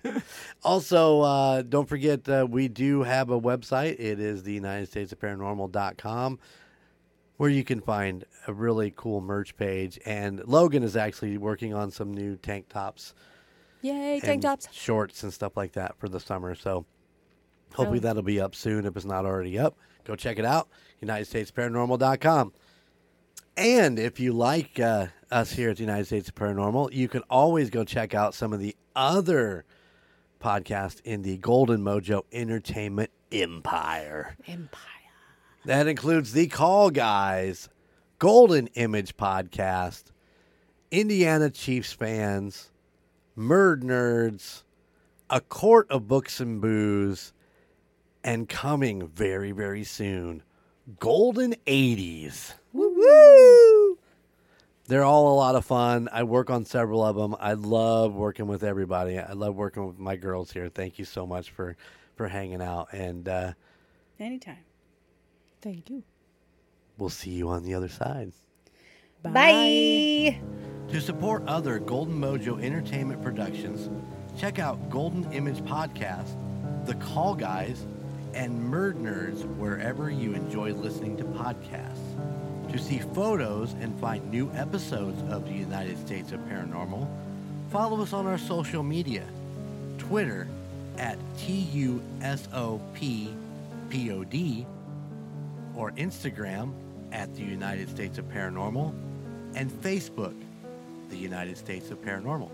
[0.65, 3.97] Also, uh, don't forget uh, we do have a website.
[4.01, 6.39] It is the United States of Paranormal.com
[7.37, 9.99] where you can find a really cool merch page.
[10.07, 13.15] And Logan is actually working on some new tank tops,
[13.87, 14.69] Yay, tank tops.
[14.73, 16.55] shorts, and stuff like that for the summer.
[16.55, 16.87] So
[17.75, 18.87] hopefully that'll be up soon.
[18.87, 20.69] If it's not already up, go check it out.
[21.01, 22.53] United States Paranormal.com.
[23.57, 27.71] And if you like uh, us here at the United States Paranormal, you can always
[27.71, 29.65] go check out some of the other
[30.43, 34.37] podcasts in the Golden Mojo Entertainment Empire.
[34.47, 34.83] Empire.
[35.65, 37.69] That includes the Call Guys,
[38.19, 40.05] Golden Image Podcast,
[40.91, 42.71] Indiana Chiefs fans,
[43.37, 44.63] Murd Nerds,
[45.31, 47.33] A Court of Books and Booze,
[48.25, 50.43] and coming very, very soon,
[50.99, 52.55] Golden 80s.
[52.73, 53.99] Woo woo!
[54.89, 56.09] They're all a lot of fun.
[56.13, 57.35] I work on several of them.
[57.41, 59.19] I love working with everybody.
[59.19, 60.69] I love working with my girls here.
[60.69, 61.77] Thank you so much for,
[62.15, 62.93] for hanging out.
[62.93, 63.53] And uh,
[64.21, 64.59] Anytime.
[65.61, 66.05] Thank you.
[66.99, 68.33] we'll see you on the other side.
[69.23, 70.41] Bye.
[70.91, 73.91] To support other Golden Mojo Entertainment productions,
[74.39, 76.37] check out Golden Image Podcast,
[76.87, 77.85] The Call Guys,
[78.35, 82.71] and Murd Nerds wherever you enjoy listening to podcasts.
[82.71, 87.09] To see photos and find new episodes of the United States of Paranormal,
[87.71, 89.25] follow us on our social media
[89.99, 90.47] Twitter
[90.99, 92.05] at TUSOPPOD
[95.75, 96.73] or Instagram
[97.13, 98.95] at the United States of Paranormal
[99.55, 100.35] and Facebook,
[101.17, 102.51] the United States of Paranormal.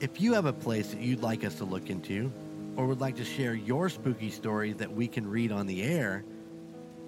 [0.00, 2.32] If you have a place that you'd like us to look into
[2.76, 6.24] or would like to share your spooky story that we can read on the air,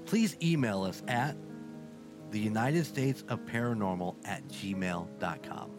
[0.06, 1.36] please email us at
[2.30, 5.70] the United States of Paranormal at gmail.com.